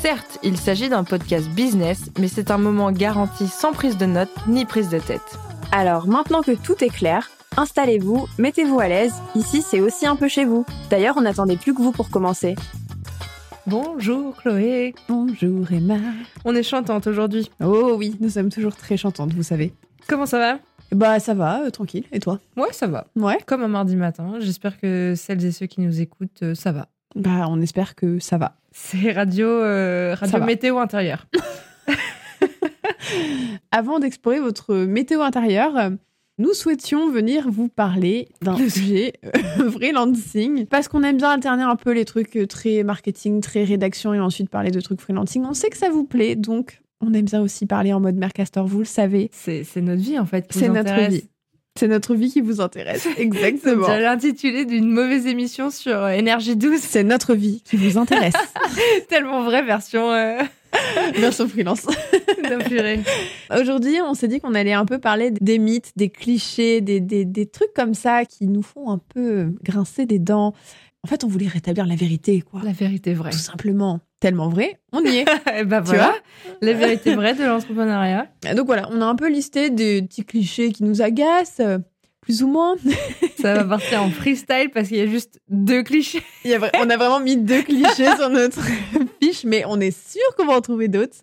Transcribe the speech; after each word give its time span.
Certes, 0.00 0.38
il 0.44 0.56
s'agit 0.56 0.88
d'un 0.88 1.02
podcast 1.02 1.48
business, 1.50 2.10
mais 2.20 2.28
c'est 2.28 2.52
un 2.52 2.58
moment 2.58 2.92
garanti 2.92 3.48
sans 3.48 3.72
prise 3.72 3.96
de 3.96 4.06
notes 4.06 4.30
ni 4.46 4.64
prise 4.64 4.88
de 4.90 5.00
tête. 5.00 5.38
Alors 5.72 6.06
maintenant 6.06 6.40
que 6.40 6.52
tout 6.52 6.84
est 6.84 6.88
clair, 6.88 7.28
installez-vous, 7.56 8.28
mettez-vous 8.38 8.78
à 8.78 8.86
l'aise, 8.86 9.14
ici 9.34 9.60
c'est 9.60 9.80
aussi 9.80 10.06
un 10.06 10.14
peu 10.14 10.28
chez 10.28 10.44
vous. 10.44 10.64
D'ailleurs, 10.88 11.16
on 11.18 11.22
n'attendait 11.22 11.56
plus 11.56 11.74
que 11.74 11.82
vous 11.82 11.90
pour 11.90 12.10
commencer. 12.10 12.54
Bonjour 13.66 14.36
Chloé. 14.36 14.94
Bonjour 15.08 15.70
Emma. 15.72 15.98
On 16.44 16.54
est 16.54 16.62
chantante 16.62 17.08
aujourd'hui. 17.08 17.50
Oh 17.60 17.96
oui, 17.98 18.16
nous 18.20 18.30
sommes 18.30 18.50
toujours 18.50 18.76
très 18.76 18.96
chantantes, 18.96 19.32
vous 19.34 19.42
savez. 19.42 19.74
Comment 20.06 20.26
ça 20.26 20.38
va? 20.38 20.58
Bah 20.92 21.18
ça 21.18 21.34
va, 21.34 21.64
euh, 21.64 21.70
tranquille. 21.70 22.04
Et 22.12 22.20
toi? 22.20 22.38
Ouais, 22.56 22.72
ça 22.72 22.86
va. 22.86 23.08
Ouais. 23.16 23.38
Comme 23.46 23.64
un 23.64 23.68
mardi 23.68 23.96
matin. 23.96 24.34
J'espère 24.38 24.78
que 24.78 25.14
celles 25.16 25.44
et 25.44 25.50
ceux 25.50 25.66
qui 25.66 25.80
nous 25.80 26.00
écoutent, 26.00 26.42
euh, 26.44 26.54
ça 26.54 26.70
va. 26.70 26.86
Bah 27.16 27.46
on 27.48 27.60
espère 27.60 27.96
que 27.96 28.20
ça 28.20 28.38
va. 28.38 28.54
C'est 28.80 29.12
radio, 29.12 29.46
euh, 29.46 30.14
radio 30.14 30.42
météo 30.44 30.78
intérieure. 30.78 31.26
Avant 33.70 33.98
d'explorer 33.98 34.40
votre 34.40 34.74
météo 34.74 35.20
intérieure, 35.20 35.90
nous 36.38 36.54
souhaitions 36.54 37.10
venir 37.10 37.50
vous 37.50 37.68
parler 37.68 38.28
d'un 38.40 38.56
sujet 38.56 39.12
euh, 39.26 39.70
freelancing 39.70 40.64
parce 40.66 40.88
qu'on 40.88 41.02
aime 41.02 41.18
bien 41.18 41.30
alterner 41.30 41.64
un 41.64 41.76
peu 41.76 41.92
les 41.92 42.04
trucs 42.04 42.36
euh, 42.36 42.46
très 42.46 42.82
marketing, 42.82 43.40
très 43.42 43.64
rédaction 43.64 44.14
et 44.14 44.20
ensuite 44.20 44.48
parler 44.48 44.70
de 44.70 44.80
trucs 44.80 45.00
freelancing. 45.00 45.44
On 45.44 45.54
sait 45.54 45.68
que 45.68 45.76
ça 45.76 45.90
vous 45.90 46.04
plaît, 46.04 46.36
donc 46.36 46.80
on 47.00 47.12
aime 47.12 47.26
bien 47.26 47.42
aussi 47.42 47.66
parler 47.66 47.92
en 47.92 48.00
mode 48.00 48.14
Mercastor, 48.14 48.66
vous 48.66 48.78
le 48.78 48.84
savez. 48.84 49.28
C'est 49.32 49.64
notre 49.76 50.00
vie 50.00 50.18
en 50.18 50.24
fait. 50.24 50.46
C'est 50.50 50.68
notre 50.68 51.10
vie. 51.10 51.28
C'est 51.78 51.86
notre 51.86 52.16
vie 52.16 52.28
qui 52.28 52.40
vous 52.40 52.60
intéresse. 52.60 53.02
C'est 53.16 53.22
Exactement. 53.22 53.86
déjà 53.86 54.00
l'intitulé 54.00 54.64
d'une 54.64 54.90
mauvaise 54.90 55.26
émission 55.28 55.70
sur 55.70 55.94
euh, 55.96 56.08
énergie 56.08 56.56
douce. 56.56 56.80
C'est 56.80 57.04
notre 57.04 57.34
vie 57.34 57.62
qui 57.64 57.76
vous 57.76 57.98
intéresse. 57.98 58.34
Tellement 59.08 59.44
vraie 59.44 59.62
version 59.62 60.10
euh, 60.10 60.42
Version 61.14 61.48
freelance. 61.48 61.86
Aujourd'hui, 63.56 64.00
on 64.02 64.14
s'est 64.14 64.26
dit 64.26 64.40
qu'on 64.40 64.54
allait 64.54 64.72
un 64.72 64.84
peu 64.86 64.98
parler 64.98 65.30
des 65.30 65.58
mythes, 65.58 65.92
des 65.94 66.08
clichés, 66.10 66.80
des, 66.80 66.98
des, 66.98 67.24
des 67.24 67.46
trucs 67.46 67.72
comme 67.74 67.94
ça 67.94 68.24
qui 68.24 68.48
nous 68.48 68.62
font 68.62 68.90
un 68.90 68.98
peu 68.98 69.54
grincer 69.62 70.04
des 70.04 70.18
dents. 70.18 70.54
En 71.04 71.08
fait, 71.08 71.22
on 71.22 71.28
voulait 71.28 71.46
rétablir 71.46 71.86
la 71.86 71.94
vérité, 71.94 72.42
quoi. 72.42 72.60
La 72.64 72.72
vérité 72.72 73.14
vraie. 73.14 73.30
Tout 73.30 73.38
simplement. 73.38 74.00
Tellement 74.20 74.48
vrai, 74.48 74.80
on 74.92 75.02
y 75.04 75.18
est. 75.18 75.24
Et 75.60 75.64
bah 75.64 75.80
Tu 75.80 75.88
voilà, 75.88 76.14
la 76.60 76.72
vérité 76.72 77.14
vraie 77.14 77.34
de 77.34 77.44
l'entrepreneuriat. 77.44 78.26
Donc 78.56 78.66
voilà, 78.66 78.88
on 78.90 79.00
a 79.00 79.04
un 79.06 79.14
peu 79.14 79.28
listé 79.28 79.70
des 79.70 80.02
petits 80.02 80.24
clichés 80.24 80.72
qui 80.72 80.82
nous 80.82 81.02
agacent, 81.02 81.60
euh, 81.60 81.78
plus 82.20 82.42
ou 82.42 82.48
moins. 82.48 82.74
Ça 83.40 83.54
va 83.54 83.64
partir 83.64 84.02
en 84.02 84.10
freestyle 84.10 84.70
parce 84.74 84.88
qu'il 84.88 84.96
y 84.96 85.00
a 85.02 85.06
juste 85.06 85.40
deux 85.48 85.82
clichés. 85.84 86.22
Il 86.44 86.50
y 86.50 86.54
a 86.54 86.58
vra- 86.58 86.70
on 86.82 86.90
a 86.90 86.96
vraiment 86.96 87.20
mis 87.20 87.36
deux 87.36 87.62
clichés 87.62 88.16
sur 88.16 88.28
notre 88.28 88.60
fiche, 89.22 89.44
mais 89.44 89.62
on 89.66 89.78
est 89.80 89.96
sûr 89.96 90.20
qu'on 90.36 90.46
va 90.46 90.54
en 90.54 90.60
trouver 90.60 90.88
d'autres. 90.88 91.18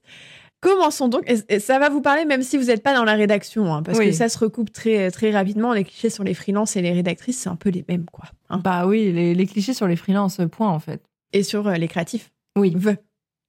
Commençons 0.62 1.10
donc, 1.10 1.30
et, 1.50 1.60
ça 1.60 1.78
va 1.78 1.90
vous 1.90 2.02
parler 2.02 2.26
même 2.26 2.42
si 2.42 2.58
vous 2.58 2.64
n'êtes 2.66 2.82
pas 2.82 2.96
dans 2.96 3.04
la 3.04 3.14
rédaction, 3.14 3.72
hein, 3.74 3.84
parce 3.84 4.00
Oui. 4.00 4.08
que 4.08 4.12
ça 4.14 4.30
se 4.30 4.40
recoupe 4.40 4.72
très, 4.72 5.12
très 5.12 5.30
rapidement. 5.32 5.74
Les 5.74 5.84
clichés 5.84 6.10
sur 6.10 6.24
les 6.24 6.34
freelances 6.34 6.76
et 6.76 6.82
les 6.82 6.92
rédactrices, 6.94 7.38
c'est 7.40 7.50
un 7.50 7.56
peu 7.58 7.70
les 7.70 7.84
mêmes, 7.88 8.06
quoi. 8.12 8.26
hein. 8.50 8.60
Bah 8.64 8.88
oui, 8.88 9.12
les, 9.12 9.36
les 9.36 9.46
clichés 9.46 9.74
sur 9.76 9.86
les 9.88 9.96
freelances, 9.98 10.40
point 10.52 10.70
en 10.70 10.80
fait. 10.80 11.02
Et 11.34 11.44
sur 11.44 11.68
euh, 11.68 11.76
les 11.76 11.88
créatifs. 11.90 12.32
Oui. 12.58 12.74
Ve. 12.76 12.96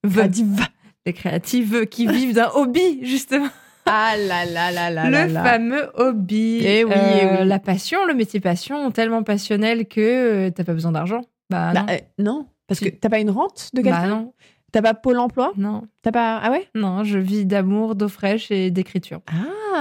Ve- 0.05 0.13
Créatif, 0.15 0.47
va. 0.49 0.65
Les 1.07 1.13
créatifs 1.13 1.87
qui 1.91 2.07
vivent 2.07 2.35
d'un 2.35 2.51
hobby, 2.55 3.01
justement. 3.05 3.49
Ah 3.87 4.15
là 4.17 4.45
là 4.45 4.73
là 4.73 4.91
là 4.91 5.05
le 5.07 5.11
là 5.13 5.27
là. 5.29 5.45
fameux 5.45 5.91
hobby. 5.95 6.61
Eh 6.65 6.85
oui, 6.85 6.93
Euh, 6.93 7.19
eh 7.39 7.43
oui. 7.43 7.47
La 7.49 7.59
passion, 7.61 8.05
le 8.07 8.15
métier 8.15 8.41
passion, 8.41 8.91
tellement 8.91 9.23
passionnel 9.23 9.87
que 9.87 10.01
euh, 10.49 10.51
t'as 10.51 10.65
pas 10.65 10.73
besoin 10.73 10.91
d'argent. 10.93 11.21
Bah 11.51 11.73
non. 11.73 11.85
Bah, 11.85 11.93
euh, 11.93 11.99
non, 12.19 12.47
parce 12.67 12.81
que 12.81 12.89
t'as 12.89 13.09
pas 13.09 13.21
une 13.21 13.31
rente 13.31 13.71
de 13.75 13.83
quelqu'un? 13.83 14.01
Bah 14.03 14.07
non, 14.09 14.33
T'as 14.73 14.83
pas 14.83 14.95
Pôle 14.95 15.19
emploi? 15.21 15.53
Non, 15.57 15.85
T'as 16.03 16.11
pas... 16.11 16.39
Ah 16.43 16.51
ouais? 16.51 16.69
Non, 16.75 17.05
je 17.05 17.19
vis 17.21 17.47
d'amour, 17.47 17.95
d'eau 17.95 18.09
fraîche 18.09 18.51
et 18.51 18.73
d'écriture. 18.73 19.21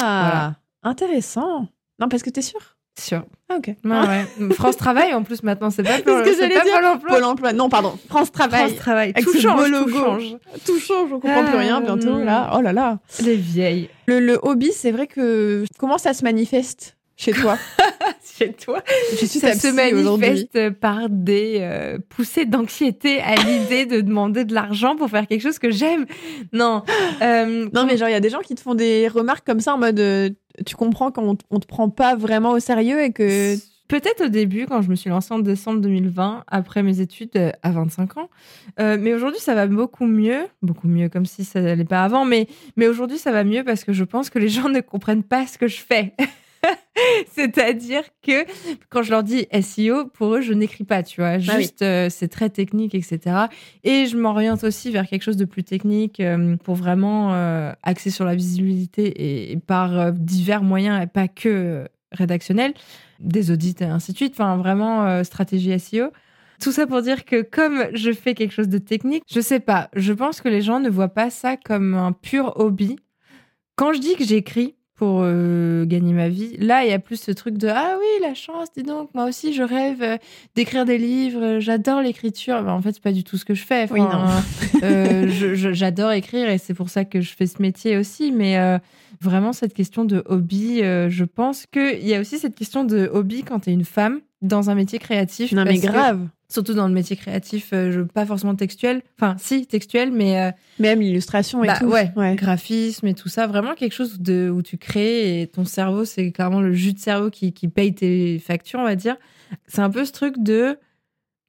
Ah 0.01 0.53
Intéressant. 0.83 1.67
Non, 1.99 2.07
parce 2.07 2.21
que 2.21 2.29
t'es 2.29 2.43
sûr 2.43 2.74
Sûr. 2.97 3.23
Ah 3.49 3.55
ok. 3.57 3.71
Ouais. 3.83 4.49
France 4.53 4.77
Travail 4.77 5.13
en 5.13 5.23
plus 5.23 5.43
maintenant, 5.43 5.69
c'est 5.69 5.83
pas, 5.83 5.97
ce 5.97 6.01
que 6.01 6.53
pas. 6.53 6.61
Pôle 6.75 6.85
emploi. 6.85 7.13
Pôle 7.15 7.23
emploi. 7.25 7.53
Non, 7.53 7.69
pardon. 7.69 7.97
France 8.09 8.31
Travail. 8.31 8.67
France 8.69 8.79
Travail. 8.79 9.11
Avec 9.15 9.25
Tout 9.25 9.37
change, 9.39 9.69
tout 9.69 9.89
change. 9.89 10.23
Tout 10.65 10.79
change, 10.79 11.11
on 11.13 11.19
comprend 11.19 11.43
plus 11.43 11.57
rien 11.57 11.81
bientôt 11.81 12.15
Euh, 12.17 12.23
là. 12.23 12.51
Oh 12.55 12.61
là 12.61 12.73
là. 12.73 12.99
Les 13.21 13.35
vieilles. 13.35 13.89
Le, 14.07 14.19
le 14.19 14.39
hobby, 14.41 14.71
c'est 14.71 14.91
vrai 14.91 15.07
que 15.07 15.65
comment 15.77 15.97
ça 15.97 16.13
se 16.13 16.23
manifeste 16.23 16.95
chez 17.17 17.33
toi? 17.33 17.57
Chez 18.37 18.53
toi, 18.53 18.81
Je 19.11 19.25
suis 19.25 19.39
ça 19.39 19.53
se 19.53 19.67
manifeste 19.67 20.69
par 20.79 21.09
des 21.09 21.57
euh, 21.61 21.97
poussées 22.09 22.45
d'anxiété 22.45 23.19
à 23.21 23.35
l'idée 23.35 23.85
de 23.85 24.01
demander 24.01 24.45
de 24.45 24.53
l'argent 24.53 24.95
pour 24.95 25.09
faire 25.09 25.27
quelque 25.27 25.41
chose 25.41 25.59
que 25.59 25.69
j'aime. 25.71 26.05
Non. 26.51 26.83
euh, 27.21 27.69
Non, 27.73 27.85
mais 27.85 27.97
genre, 27.97 28.09
il 28.09 28.13
y 28.13 28.15
a 28.15 28.19
des 28.19 28.29
gens 28.29 28.39
qui 28.41 28.55
te 28.55 28.61
font 28.61 28.75
des 28.75 29.07
remarques 29.07 29.45
comme 29.45 29.59
ça 29.59 29.73
en 29.75 29.77
mode 29.77 29.99
euh, 29.99 30.29
tu 30.65 30.75
comprends 30.75 31.11
qu'on 31.11 31.37
on 31.51 31.59
te 31.59 31.67
prend 31.67 31.89
pas 31.89 32.15
vraiment 32.15 32.51
au 32.51 32.59
sérieux 32.59 33.01
et 33.03 33.11
que. 33.11 33.55
Peut-être 33.87 34.25
au 34.25 34.29
début, 34.29 34.65
quand 34.65 34.81
je 34.81 34.89
me 34.89 34.95
suis 34.95 35.11
lancée 35.11 35.31
en 35.31 35.37
décembre 35.37 35.79
2020, 35.79 36.45
après 36.47 36.81
mes 36.81 37.01
études 37.01 37.29
à 37.61 37.69
25 37.71 38.17
ans. 38.17 38.29
Euh, 38.79 38.97
mais 38.99 39.13
aujourd'hui, 39.13 39.39
ça 39.39 39.53
va 39.53 39.67
beaucoup 39.67 40.07
mieux. 40.07 40.47
Beaucoup 40.63 40.87
mieux, 40.87 41.07
comme 41.07 41.27
si 41.27 41.45
ça 41.45 41.61
n'allait 41.61 41.85
pas 41.85 42.03
avant. 42.03 42.25
Mais, 42.25 42.47
mais 42.77 42.87
aujourd'hui, 42.87 43.19
ça 43.19 43.31
va 43.31 43.43
mieux 43.43 43.63
parce 43.63 43.83
que 43.83 43.93
je 43.93 44.03
pense 44.03 44.31
que 44.31 44.39
les 44.39 44.49
gens 44.49 44.69
ne 44.69 44.79
comprennent 44.79 45.21
pas 45.21 45.45
ce 45.45 45.59
que 45.59 45.67
je 45.67 45.77
fais. 45.77 46.13
C'est-à-dire 47.31 48.03
que 48.21 48.45
quand 48.89 49.03
je 49.03 49.11
leur 49.11 49.23
dis 49.23 49.47
SEO, 49.61 50.05
pour 50.07 50.35
eux, 50.35 50.41
je 50.41 50.53
n'écris 50.53 50.83
pas, 50.83 51.03
tu 51.03 51.21
vois. 51.21 51.31
Ah 51.31 51.37
oui. 51.37 51.63
Juste, 51.63 51.81
euh, 51.81 52.09
c'est 52.09 52.27
très 52.27 52.49
technique, 52.49 52.95
etc. 52.95 53.47
Et 53.83 54.05
je 54.05 54.17
m'oriente 54.17 54.63
aussi 54.63 54.91
vers 54.91 55.07
quelque 55.07 55.23
chose 55.23 55.37
de 55.37 55.45
plus 55.45 55.63
technique 55.63 56.19
euh, 56.19 56.55
pour 56.57 56.75
vraiment 56.75 57.33
euh, 57.33 57.71
axer 57.83 58.09
sur 58.09 58.25
la 58.25 58.35
visibilité 58.35 59.05
et, 59.05 59.51
et 59.51 59.57
par 59.57 60.11
divers 60.11 60.63
moyens 60.63 61.01
et 61.03 61.07
pas 61.07 61.27
que 61.27 61.87
rédactionnels, 62.11 62.73
des 63.19 63.51
audits 63.51 63.75
et 63.79 63.85
ainsi 63.85 64.11
de 64.11 64.17
suite. 64.17 64.33
Enfin, 64.33 64.57
vraiment 64.57 65.23
stratégie 65.23 65.77
SEO. 65.79 66.11
Tout 66.61 66.71
ça 66.71 66.87
pour 66.87 67.01
dire 67.01 67.25
que 67.25 67.41
comme 67.41 67.85
je 67.93 68.11
fais 68.13 68.33
quelque 68.33 68.53
chose 68.53 68.69
de 68.69 68.77
technique, 68.77 69.23
je 69.29 69.41
sais 69.41 69.59
pas, 69.59 69.89
je 69.93 70.13
pense 70.13 70.39
que 70.39 70.47
les 70.47 70.61
gens 70.61 70.79
ne 70.79 70.89
voient 70.89 71.09
pas 71.09 71.29
ça 71.29 71.57
comme 71.57 71.95
un 71.95 72.13
pur 72.13 72.53
hobby. 72.55 72.95
Quand 73.75 73.91
je 73.91 73.99
dis 73.99 74.15
que 74.15 74.23
j'écris 74.23 74.75
pour 74.95 75.19
euh, 75.23 75.85
gagner 75.85 76.13
ma 76.13 76.29
vie, 76.29 76.55
là, 76.57 76.85
il 76.85 76.89
y 76.89 76.93
a 76.93 76.99
plus 76.99 77.19
ce 77.19 77.31
truc 77.31 77.57
de 77.57 77.67
Ah 77.67 77.97
oui, 77.99 78.21
la 78.25 78.33
chance, 78.33 78.69
dis 78.75 78.83
donc, 78.83 79.09
moi 79.13 79.25
aussi, 79.25 79.53
je 79.53 79.61
rêve 79.61 80.01
euh, 80.01 80.17
d'écrire 80.55 80.85
des 80.85 80.97
livres, 80.97 81.41
euh, 81.43 81.59
j'adore 81.59 82.01
l'écriture. 82.01 82.63
Ben, 82.63 82.71
en 82.71 82.81
fait, 82.81 82.93
c'est 82.93 83.03
pas 83.03 83.11
du 83.11 83.23
tout 83.25 83.37
ce 83.37 83.43
que 83.45 83.53
je 83.53 83.63
fais. 83.65 83.87
Oui, 83.91 83.99
euh, 84.83 85.27
je- 85.29 85.73
j'adore 85.73 86.11
écrire 86.13 86.49
et 86.49 86.57
c'est 86.57 86.73
pour 86.73 86.89
ça 86.89 87.03
que 87.05 87.19
je 87.21 87.33
fais 87.35 87.45
ce 87.45 87.61
métier 87.61 87.97
aussi. 87.97 88.31
Mais 88.31 88.57
euh, 88.57 88.77
vraiment, 89.21 89.51
cette 89.53 89.73
question 89.73 90.05
de 90.05 90.23
hobby, 90.27 90.79
je 90.79 91.23
pense 91.23 91.65
qu'il 91.65 92.05
y 92.07 92.13
a 92.15 92.19
aussi 92.21 92.39
cette 92.39 92.55
question 92.55 92.83
de 92.85 93.09
hobby 93.11 93.43
quand 93.43 93.59
tu 93.61 93.69
es 93.71 93.73
une 93.73 93.85
femme 93.85 94.21
dans 94.41 94.69
un 94.69 94.75
métier 94.75 94.99
créatif. 94.99 95.51
Non, 95.51 95.63
mais 95.65 95.77
grave. 95.79 96.27
Surtout 96.47 96.73
dans 96.73 96.87
le 96.87 96.93
métier 96.93 97.15
créatif, 97.15 97.69
euh, 97.73 98.05
pas 98.05 98.25
forcément 98.25 98.55
textuel. 98.55 99.01
Enfin, 99.19 99.35
si, 99.39 99.65
textuel, 99.65 100.11
mais 100.11 100.39
euh, 100.39 100.51
Même 100.79 101.01
l'illustration 101.01 101.63
et 101.63 101.67
bah, 101.67 101.77
tout. 101.79 101.87
ouais, 101.87 102.11
graphisme 102.35 103.07
et 103.07 103.13
tout 103.13 103.29
ça. 103.29 103.47
Vraiment 103.47 103.73
quelque 103.73 103.93
chose 103.93 104.19
de, 104.19 104.49
où 104.49 104.61
tu 104.61 104.77
crées 104.77 105.41
et 105.41 105.47
ton 105.47 105.65
cerveau, 105.65 106.05
c'est 106.05 106.31
clairement 106.31 106.61
le 106.61 106.73
jus 106.73 106.93
de 106.93 106.99
cerveau 106.99 107.29
qui, 107.29 107.51
qui 107.53 107.67
paye 107.67 107.93
tes 107.95 108.39
factures, 108.39 108.79
on 108.79 108.83
va 108.85 108.95
dire. 108.95 109.15
C'est 109.67 109.81
un 109.81 109.89
peu 109.89 110.05
ce 110.05 110.11
truc 110.11 110.35
de 110.37 110.77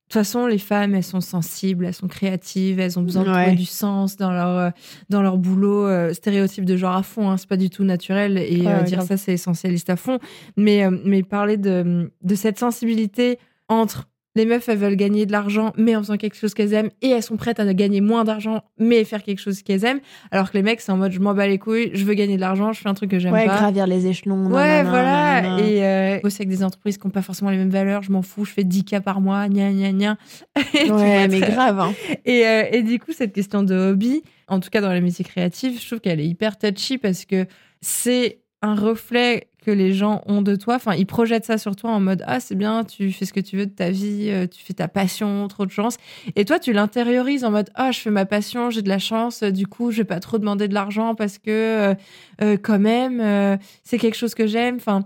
toute 0.08 0.12
façon, 0.12 0.46
les 0.46 0.58
femmes, 0.58 0.94
elles 0.94 1.02
sont 1.02 1.20
sensibles, 1.20 1.84
elles 1.84 1.92
sont 1.92 2.06
créatives, 2.06 2.78
elles 2.78 2.96
ont 2.96 3.02
besoin 3.02 3.24
de 3.24 3.28
Ouais. 3.28 3.42
trouver 3.42 3.56
du 3.56 3.64
sens 3.66 4.16
dans 4.16 4.30
leur, 4.30 4.48
euh, 4.56 4.70
dans 5.08 5.20
leur 5.20 5.36
boulot. 5.36 5.84
euh, 5.88 6.12
stéréotype 6.12 6.64
de 6.64 6.76
genre 6.76 6.94
à 6.94 7.02
fond, 7.02 7.28
hein, 7.28 7.36
c'est 7.36 7.48
pas 7.48 7.56
du 7.56 7.70
tout 7.70 7.82
naturel. 7.82 8.38
Et 8.38 8.60
Ouais, 8.60 8.66
ouais, 8.66 8.84
dire 8.84 9.02
ça, 9.02 9.16
c'est 9.16 9.32
essentialiste 9.32 9.90
à 9.90 9.96
fond. 9.96 10.20
Mais, 10.56 10.88
mais 11.04 11.24
parler 11.24 11.56
de, 11.56 12.12
de 12.22 12.34
cette 12.36 12.56
sensibilité 12.58 13.40
entre 13.68 14.06
les 14.36 14.46
meufs, 14.46 14.68
elles 14.68 14.78
veulent 14.78 14.94
gagner 14.96 15.26
de 15.26 15.32
l'argent, 15.32 15.72
mais 15.76 15.96
en 15.96 16.00
faisant 16.02 16.16
quelque 16.16 16.36
chose 16.36 16.54
qu'elles 16.54 16.72
aiment, 16.74 16.90
et 17.02 17.08
elles 17.08 17.22
sont 17.22 17.36
prêtes 17.36 17.58
à 17.58 17.74
gagner 17.74 18.00
moins 18.00 18.24
d'argent, 18.24 18.62
mais 18.78 19.02
faire 19.04 19.22
quelque 19.22 19.40
chose 19.40 19.62
qu'elles 19.62 19.84
aiment. 19.84 20.00
Alors 20.30 20.50
que 20.50 20.56
les 20.56 20.62
mecs, 20.62 20.80
c'est 20.80 20.92
en 20.92 20.96
mode 20.96 21.12
je 21.12 21.20
m'en 21.20 21.34
bats 21.34 21.46
les 21.48 21.58
couilles, 21.58 21.90
je 21.94 22.04
veux 22.04 22.14
gagner 22.14 22.36
de 22.36 22.40
l'argent, 22.40 22.72
je 22.72 22.80
fais 22.80 22.88
un 22.88 22.94
truc 22.94 23.10
que 23.10 23.18
j'aime 23.18 23.32
Ouais, 23.32 23.46
pas. 23.46 23.56
gravir 23.56 23.86
les 23.86 24.06
échelons. 24.06 24.46
Ouais, 24.46 24.82
nanana, 24.84 24.90
voilà. 24.90 25.42
nanana. 25.42 25.66
Et 25.68 25.84
euh, 25.84 26.20
bosser 26.22 26.42
avec 26.42 26.48
des 26.50 26.62
entreprises 26.62 26.98
qui 26.98 27.06
n'ont 27.06 27.10
pas 27.12 27.22
forcément 27.22 27.50
les 27.50 27.56
mêmes 27.56 27.70
valeurs, 27.70 28.02
je 28.02 28.12
m'en 28.12 28.22
fous, 28.22 28.44
je 28.44 28.52
fais 28.52 28.62
10K 28.64 29.00
par 29.00 29.20
mois, 29.20 29.48
gna 29.48 29.72
gna 29.72 29.92
gna. 29.92 30.16
Ouais, 30.88 31.28
mais 31.28 31.40
grave. 31.40 31.80
hein. 31.80 31.92
Et, 32.24 32.46
euh, 32.46 32.64
et 32.72 32.82
du 32.82 32.98
coup, 32.98 33.12
cette 33.12 33.32
question 33.32 33.62
de 33.62 33.74
hobby, 33.74 34.22
en 34.48 34.60
tout 34.60 34.68
cas 34.70 34.80
dans 34.80 34.92
les 34.92 35.00
métiers 35.00 35.24
créatifs, 35.24 35.80
je 35.82 35.86
trouve 35.86 36.00
qu'elle 36.00 36.20
est 36.20 36.26
hyper 36.26 36.58
touchy 36.58 36.98
parce 36.98 37.24
que 37.24 37.46
c'est 37.80 38.40
un 38.62 38.74
reflet 38.74 39.48
que 39.66 39.72
les 39.72 39.92
gens 39.92 40.22
ont 40.26 40.42
de 40.42 40.54
toi. 40.54 40.76
Enfin, 40.76 40.94
ils 40.94 41.06
projettent 41.06 41.44
ça 41.44 41.58
sur 41.58 41.74
toi 41.74 41.90
en 41.90 41.98
mode 41.98 42.22
Ah, 42.28 42.38
c'est 42.38 42.54
bien, 42.54 42.84
tu 42.84 43.10
fais 43.10 43.24
ce 43.24 43.32
que 43.32 43.40
tu 43.40 43.56
veux 43.56 43.66
de 43.66 43.72
ta 43.72 43.90
vie, 43.90 44.28
euh, 44.30 44.46
tu 44.46 44.62
fais 44.64 44.74
ta 44.74 44.86
passion, 44.86 45.48
trop 45.48 45.66
de 45.66 45.72
chance. 45.72 45.96
Et 46.36 46.44
toi, 46.44 46.60
tu 46.60 46.72
l'intériorises 46.72 47.42
en 47.44 47.50
mode 47.50 47.70
Ah, 47.74 47.90
je 47.90 47.98
fais 47.98 48.10
ma 48.10 48.26
passion, 48.26 48.70
j'ai 48.70 48.82
de 48.82 48.88
la 48.88 49.00
chance, 49.00 49.42
euh, 49.42 49.50
du 49.50 49.66
coup, 49.66 49.90
je 49.90 49.98
vais 49.98 50.04
pas 50.04 50.20
trop 50.20 50.38
demander 50.38 50.68
de 50.68 50.74
l'argent 50.74 51.16
parce 51.16 51.38
que, 51.38 51.96
euh, 52.40 52.56
quand 52.62 52.78
même, 52.78 53.20
euh, 53.20 53.56
c'est 53.82 53.98
quelque 53.98 54.14
chose 54.16 54.36
que 54.36 54.46
j'aime. 54.46 54.76
Enfin, 54.76 55.00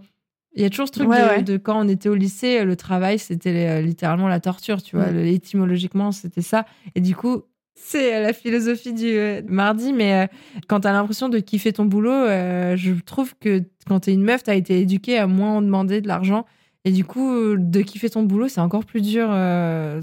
il 0.54 0.62
y 0.62 0.66
a 0.66 0.68
toujours 0.68 0.88
ce 0.88 0.92
truc 0.92 1.08
Ouais, 1.08 1.22
de, 1.22 1.28
ouais. 1.28 1.42
de 1.42 1.56
quand 1.56 1.80
on 1.80 1.88
était 1.88 2.10
au 2.10 2.14
lycée, 2.14 2.62
le 2.64 2.76
travail, 2.76 3.18
c'était 3.18 3.80
littéralement 3.80 4.28
la 4.28 4.40
torture, 4.40 4.82
tu 4.82 4.96
vois. 4.96 5.06
Mm. 5.06 5.24
Étymologiquement, 5.24 6.12
c'était 6.12 6.42
ça. 6.42 6.66
Et 6.94 7.00
du 7.00 7.16
coup, 7.16 7.44
c'est 7.82 8.14
euh, 8.14 8.22
la 8.22 8.32
philosophie 8.32 8.92
du 8.92 9.08
euh, 9.16 9.42
mardi, 9.48 9.92
mais 9.92 10.14
euh, 10.14 10.26
quand 10.68 10.80
t'as 10.80 10.92
l'impression 10.92 11.28
de 11.28 11.38
kiffer 11.38 11.72
ton 11.72 11.84
boulot, 11.84 12.26
je 12.76 12.92
trouve 13.04 13.34
que 13.38 13.62
quand 13.86 14.00
t'es 14.00 14.12
une 14.12 14.22
meuf, 14.22 14.42
t'as 14.42 14.54
été 14.54 14.80
éduquée 14.80 15.18
à 15.18 15.26
moins 15.26 15.60
demander 15.62 16.00
de 16.00 16.08
l'argent. 16.08 16.44
Et 16.84 16.92
du 16.92 17.04
coup, 17.04 17.56
de 17.56 17.80
kiffer 17.82 18.08
ton 18.08 18.22
boulot, 18.22 18.48
c'est 18.48 18.60
encore 18.60 18.86
plus 18.86 19.02
dur. 19.02 19.28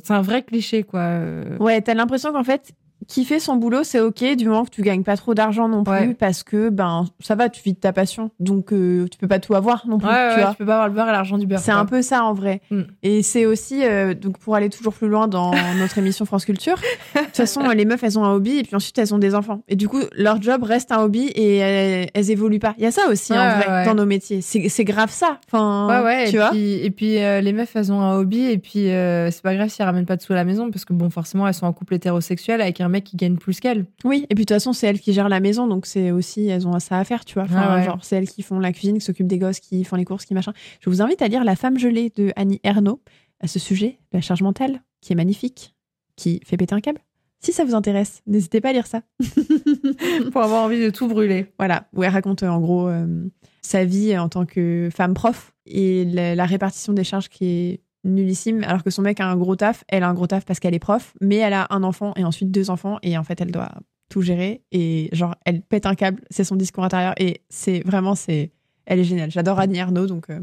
c'est 0.03 0.13
un 0.13 0.21
vrai 0.21 0.43
cliché, 0.43 0.83
quoi. 0.83 1.19
Ouais, 1.59 1.81
t'as 1.81 1.95
l'impression 1.95 2.31
qu'en 2.31 2.43
fait, 2.43 2.73
kiffer 3.07 3.39
son 3.39 3.55
boulot, 3.55 3.83
c'est 3.83 3.99
ok 3.99 4.35
du 4.35 4.47
moment 4.47 4.65
que 4.65 4.69
tu 4.69 4.81
gagnes 4.81 5.03
pas 5.03 5.15
trop 5.17 5.33
d'argent 5.33 5.67
non 5.69 5.83
plus, 5.83 5.93
Ouais. 5.93 6.13
parce 6.13 6.43
que 6.43 6.69
ben 6.69 7.05
ça 7.19 7.35
va, 7.35 7.49
tu 7.49 7.61
vis 7.63 7.73
de 7.73 7.77
ta 7.79 7.93
passion, 7.93 8.31
donc 8.39 8.73
euh, 8.73 9.07
tu 9.09 9.17
peux 9.17 9.27
pas 9.27 9.39
tout 9.39 9.55
avoir 9.55 9.85
non 9.87 9.97
plus. 9.97 10.07
Ouais, 10.07 10.13
ouais, 10.13 10.33
tu 10.35 10.41
vois. 10.41 10.51
tu 10.51 10.57
peux 10.57 10.65
pas 10.65 10.73
avoir 10.73 10.87
le 10.87 10.93
beurre 10.93 11.09
et 11.09 11.11
l'argent 11.11 11.37
du 11.37 11.45
beurre. 11.47 11.59
C'est 11.59 11.71
un 11.71 11.85
peu 11.85 12.01
ça 12.01 12.23
en 12.23 12.33
vrai. 12.33 12.61
Mm. 12.71 12.81
Et 13.03 13.21
c'est 13.23 13.45
aussi, 13.45 13.83
euh, 13.85 14.13
donc 14.13 14.37
pour 14.39 14.55
aller 14.55 14.69
toujours 14.69 14.93
plus 14.93 15.07
loin 15.07 15.27
dans 15.27 15.51
notre 15.79 15.97
émission 15.97 16.25
France 16.25 16.45
Culture, 16.45 16.75
de 17.15 17.21
toute 17.21 17.35
façon, 17.35 17.61
les 17.69 17.85
meufs, 17.85 18.03
elles 18.03 18.17
ont 18.19 18.23
un 18.25 18.33
hobby 18.33 18.57
et 18.57 18.63
puis 18.63 18.75
ensuite 18.75 18.97
elles 18.97 19.13
ont 19.13 19.19
des 19.19 19.35
enfants. 19.35 19.61
Et 19.67 19.75
du 19.75 19.87
coup, 19.87 20.01
leur 20.15 20.41
job 20.41 20.63
reste 20.63 20.91
un 20.91 21.01
hobby 21.01 21.27
et 21.27 21.57
elles, 21.57 22.09
elles 22.13 22.31
évoluent 22.31 22.59
pas. 22.59 22.73
Il 22.77 22.83
y 22.83 22.87
a 22.87 22.91
ça 22.91 23.07
aussi 23.09 23.33
en 23.33 23.57
vrai 23.57 23.85
dans 23.85 23.95
nos 23.95 24.05
métiers. 24.05 24.41
C'est 24.41 24.83
grave 24.85 25.11
ça. 25.11 25.39
Enfin, 25.47 25.87
Ouais, 25.87 26.03
ouais. 26.05 26.29
tu 26.29 26.35
et, 26.35 26.39
vois. 26.39 26.49
puis, 26.49 26.73
et 26.83 26.89
puis, 26.91 27.23
euh, 27.23 27.41
les 27.41 27.53
meufs, 27.53 27.75
elles 27.75 27.91
ont 27.91 28.01
un 28.01 28.15
hobby. 28.17 28.45
Et 28.45 28.57
puis, 28.57 28.89
euh, 28.89 29.29
c'est 29.31 29.41
pas 29.41 29.55
grave 29.55 29.69
si 29.69 29.81
elles 29.81 29.85
ramènent 29.87 30.05
pas 30.05 30.15
de 30.15 30.21
sous 30.21 30.33
à 30.33 30.35
la 30.35 30.43
maison. 30.43 30.69
Parce 30.71 30.85
que, 30.85 30.93
bon, 30.93 31.09
forcément, 31.09 31.47
elles 31.47 31.53
sont 31.53 31.65
en 31.65 31.73
couple 31.73 31.95
hétérosexuel 31.95 32.61
avec 32.61 32.81
un 32.81 32.86
mec 32.89 33.03
qui 33.03 33.17
gagne 33.17 33.37
plus 33.37 33.59
qu'elles. 33.59 33.85
Oui, 34.03 34.25
et 34.29 34.35
puis 34.35 34.45
de 34.45 34.47
toute 34.47 34.55
façon, 34.55 34.73
c'est 34.73 34.87
elles 34.87 34.99
qui 34.99 35.13
gèrent 35.13 35.29
la 35.29 35.39
maison, 35.39 35.67
donc 35.67 35.85
c'est 35.85 36.11
aussi, 36.11 36.47
elles 36.47 36.67
ont 36.67 36.79
ça 36.79 36.97
à 36.99 37.03
faire, 37.03 37.25
tu 37.25 37.35
vois. 37.35 37.43
Enfin, 37.43 37.61
Ah 37.61 37.75
ouais. 37.77 37.83
genre, 37.85 37.99
c'est 38.03 38.15
elles 38.15 38.29
qui 38.29 38.41
font 38.43 38.59
la 38.59 38.71
cuisine, 38.73 38.97
qui 38.99 39.05
s'occupent 39.05 39.27
des 39.27 39.39
gosses, 39.39 39.59
qui 39.59 39.83
font 39.83 39.95
les 39.95 40.05
courses, 40.05 40.25
qui 40.25 40.33
machin. 40.33 40.53
Je 40.81 40.89
vous 40.89 41.01
invite 41.01 41.21
à 41.21 41.27
lire 41.27 41.43
La 41.43 41.55
femme 41.55 41.77
gelée 41.77 42.11
de 42.15 42.31
Annie 42.35 42.59
Ernaux 42.63 43.01
à 43.39 43.47
ce 43.47 43.59
sujet, 43.59 43.99
la 44.13 44.21
charge 44.21 44.41
mentale, 44.41 44.81
qui 45.01 45.13
est 45.13 45.15
magnifique, 45.15 45.75
qui 46.15 46.41
fait 46.45 46.57
péter 46.57 46.73
un 46.75 46.81
câble. 46.81 46.99
Si 47.39 47.53
ça 47.53 47.63
vous 47.65 47.75
intéresse, 47.75 48.21
n'hésitez 48.25 48.61
pas 48.61 48.69
à 48.69 48.73
lire 48.73 48.87
ça. 48.87 49.03
Pour 50.31 50.41
avoir 50.41 50.63
envie 50.63 50.79
de 50.81 50.89
tout 50.89 51.07
brûler. 51.07 51.47
Voilà, 51.59 51.87
où 51.93 52.03
elle 52.03 52.11
raconte 52.11 52.43
euh, 52.43 52.47
en 52.49 52.59
gros 52.59 52.87
euh, 52.87 53.27
sa 53.61 53.85
vie 53.85 54.17
en 54.17 54.27
tant 54.29 54.45
que 54.45 54.89
femme 54.95 55.13
prof 55.13 55.53
et 55.65 56.05
la, 56.05 56.33
la 56.35 56.45
répartition 56.45 56.93
des 56.93 57.03
charges 57.03 57.29
qui 57.29 57.45
est 57.45 57.81
nullissime, 58.07 58.63
alors 58.63 58.83
que 58.83 58.89
son 58.89 59.01
mec 59.01 59.19
a 59.19 59.25
un 59.27 59.35
gros 59.35 59.55
taf, 59.55 59.83
elle 59.87 60.03
a 60.03 60.09
un 60.09 60.13
gros 60.13 60.27
taf 60.27 60.45
parce 60.45 60.59
qu'elle 60.59 60.73
est 60.73 60.79
prof, 60.79 61.13
mais 61.21 61.35
elle 61.37 61.53
a 61.53 61.67
un 61.69 61.83
enfant 61.83 62.13
et 62.15 62.23
ensuite 62.23 62.51
deux 62.51 62.69
enfants 62.69 62.97
et 63.03 63.17
en 63.17 63.23
fait 63.23 63.39
elle 63.41 63.51
doit 63.51 63.69
tout 64.09 64.21
gérer 64.21 64.61
et 64.71 65.09
genre 65.11 65.35
elle 65.45 65.61
pète 65.61 65.85
un 65.85 65.95
câble, 65.95 66.21
c'est 66.29 66.43
son 66.43 66.55
discours 66.55 66.83
intérieur 66.83 67.13
et 67.17 67.41
c'est 67.49 67.81
vraiment 67.85 68.15
c'est 68.15 68.51
elle 68.85 68.99
est 68.99 69.03
géniale. 69.03 69.29
J'adore 69.31 69.59
Annie 69.59 69.77
Ernaux 69.79 70.07
donc 70.07 70.29
euh, 70.29 70.39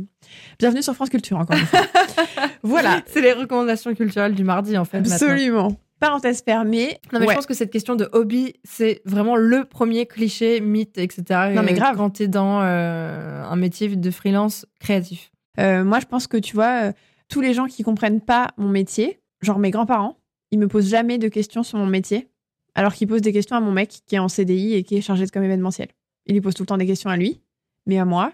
bienvenue 0.59 0.83
sur 0.83 0.95
France 0.95 1.09
Culture 1.09 1.39
encore 1.39 1.57
une 1.57 1.65
fois. 1.65 1.81
voilà, 2.63 3.01
C'est 3.07 3.23
les 3.23 3.33
recommandations 3.33 3.95
culturelles 3.95 4.35
du 4.35 4.45
mardi, 4.45 4.77
en 4.77 4.85
fait. 4.85 4.99
maintenant. 4.99 5.15
absolument. 5.15 5.77
Parenthèse 6.01 6.43
fermée. 6.45 6.99
Non, 7.13 7.21
mais 7.21 7.27
Ouais. 7.27 7.33
je 7.33 7.37
pense 7.37 7.47
que 7.47 7.55
cette 7.55 7.71
question 7.71 7.97
de 7.97 8.09
hobby, 8.13 8.55
c'est 8.65 9.01
vraiment 9.07 9.37
le 9.37 9.65
premier 9.65 10.05
cliché, 10.07 10.61
mythe, 10.61 10.99
etc. 10.99 11.23
Non, 11.55 11.63
mais 11.63 11.73
euh, 11.73 11.77
grave. 11.77 11.97
Quand 11.97 12.11
t'es 12.11 12.29
dans 12.29 12.61
euh, 12.63 13.43
un 13.45 13.57
métier 13.57 13.89
de 13.97 14.11
freelance 14.11 14.67
créatif. 14.81 15.31
Euh, 15.59 15.85
moi, 15.85 16.01
je 16.01 16.07
pense 16.07 16.27
que 16.27 16.37
tu 16.37 16.55
vois, 16.55 16.89
euh, 16.89 16.93
tous 17.29 17.41
les 17.41 17.55
gens 17.55 17.67
qui 17.67 17.83
comprennent 17.83 18.21
pas 18.21 18.51
mon 18.57 18.69
métier, 18.69 19.21
genre 19.41 19.59
mes 19.59 19.71
grands-parents, 19.71 20.19
ils 20.51 20.59
me 20.59 20.69
posent 20.69 20.89
jamais 20.89 21.19
de 21.19 21.29
questions 21.29 21.63
sur 21.63 21.79
mon 21.79 21.87
métier, 21.87 22.29
alors 22.75 22.93
qu'ils 22.95 23.09
posent 23.09 23.23
des 23.23 23.33
questions 23.33 23.57
à 23.57 23.61
mon 23.61 23.73
mec 23.73 24.01
qui 24.07 24.15
est 24.15 24.19
en 24.19 24.29
CDI 24.29 24.75
et 24.75 24.83
qui 24.85 24.97
est 24.97 25.01
chargé 25.01 25.25
de 25.27 25.31
com 25.31 25.43
événementiel. 25.43 25.89
Ils 26.27 26.35
lui 26.35 26.41
posent 26.41 26.55
tout 26.55 26.63
le 26.63 26.67
temps 26.67 26.77
des 26.79 26.87
questions 26.87 27.11
à 27.11 27.17
lui, 27.17 27.41
mais 27.87 27.99
à 27.99 28.05
moi, 28.05 28.33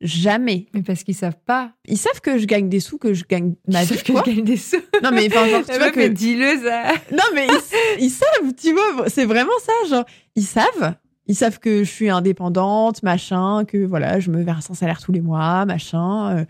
jamais. 0.00 0.66
Mais 0.74 0.82
parce 0.82 1.02
qu'ils 1.04 1.14
savent 1.14 1.38
pas. 1.44 1.72
Ils 1.86 1.98
savent 1.98 2.20
que 2.20 2.38
je 2.38 2.46
gagne 2.46 2.68
des 2.68 2.80
sous, 2.80 2.98
que 2.98 3.14
je 3.14 3.24
gagne 3.24 3.54
ma 3.66 3.82
Ils 3.82 3.86
vie, 3.88 3.94
savent 3.94 4.02
que 4.04 4.12
quoi. 4.12 4.22
je 4.26 4.30
gagne 4.32 4.44
des 4.44 4.56
sous. 4.56 4.76
Non, 5.02 5.10
mais 5.12 5.26
enfin, 5.26 5.48
genre, 5.48 5.64
tu 5.66 5.72
vois 5.78 5.90
que. 5.90 6.08
dealeuse 6.08 6.66
à- 6.66 6.92
Non, 7.12 7.24
mais 7.34 7.46
ils, 7.46 8.04
ils 8.04 8.10
savent, 8.10 8.54
tu 8.56 8.72
vois, 8.72 9.08
c'est 9.08 9.24
vraiment 9.26 9.52
ça, 9.62 9.72
genre, 9.88 10.04
ils 10.36 10.44
savent. 10.44 10.94
Ils 11.26 11.34
savent 11.34 11.58
que 11.58 11.84
je 11.84 11.90
suis 11.90 12.08
indépendante, 12.08 13.02
machin, 13.02 13.64
que 13.66 13.84
voilà, 13.84 14.18
je 14.20 14.30
me 14.30 14.42
verse 14.42 14.70
un 14.70 14.74
salaire 14.74 15.00
tous 15.02 15.12
les 15.12 15.20
mois, 15.20 15.66
machin, 15.66 16.38
euh, 16.38 16.44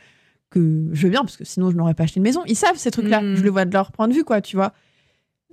que 0.51 0.87
je 0.93 1.03
veux 1.03 1.11
bien, 1.11 1.21
parce 1.21 1.37
que 1.37 1.45
sinon 1.45 1.71
je 1.71 1.77
n'aurais 1.77 1.95
pas 1.95 2.05
acheté 2.05 2.19
une 2.19 2.25
maison. 2.25 2.43
Ils 2.47 2.57
savent 2.57 2.77
ces 2.77 2.91
trucs-là. 2.91 3.21
Mm. 3.21 3.37
Je 3.37 3.43
le 3.43 3.51
vois 3.51 3.65
de 3.65 3.73
leur 3.73 3.93
point 3.93 4.09
de 4.09 4.15
vue, 4.15 4.25
quoi, 4.25 4.41
tu 4.41 4.57
vois. 4.57 4.73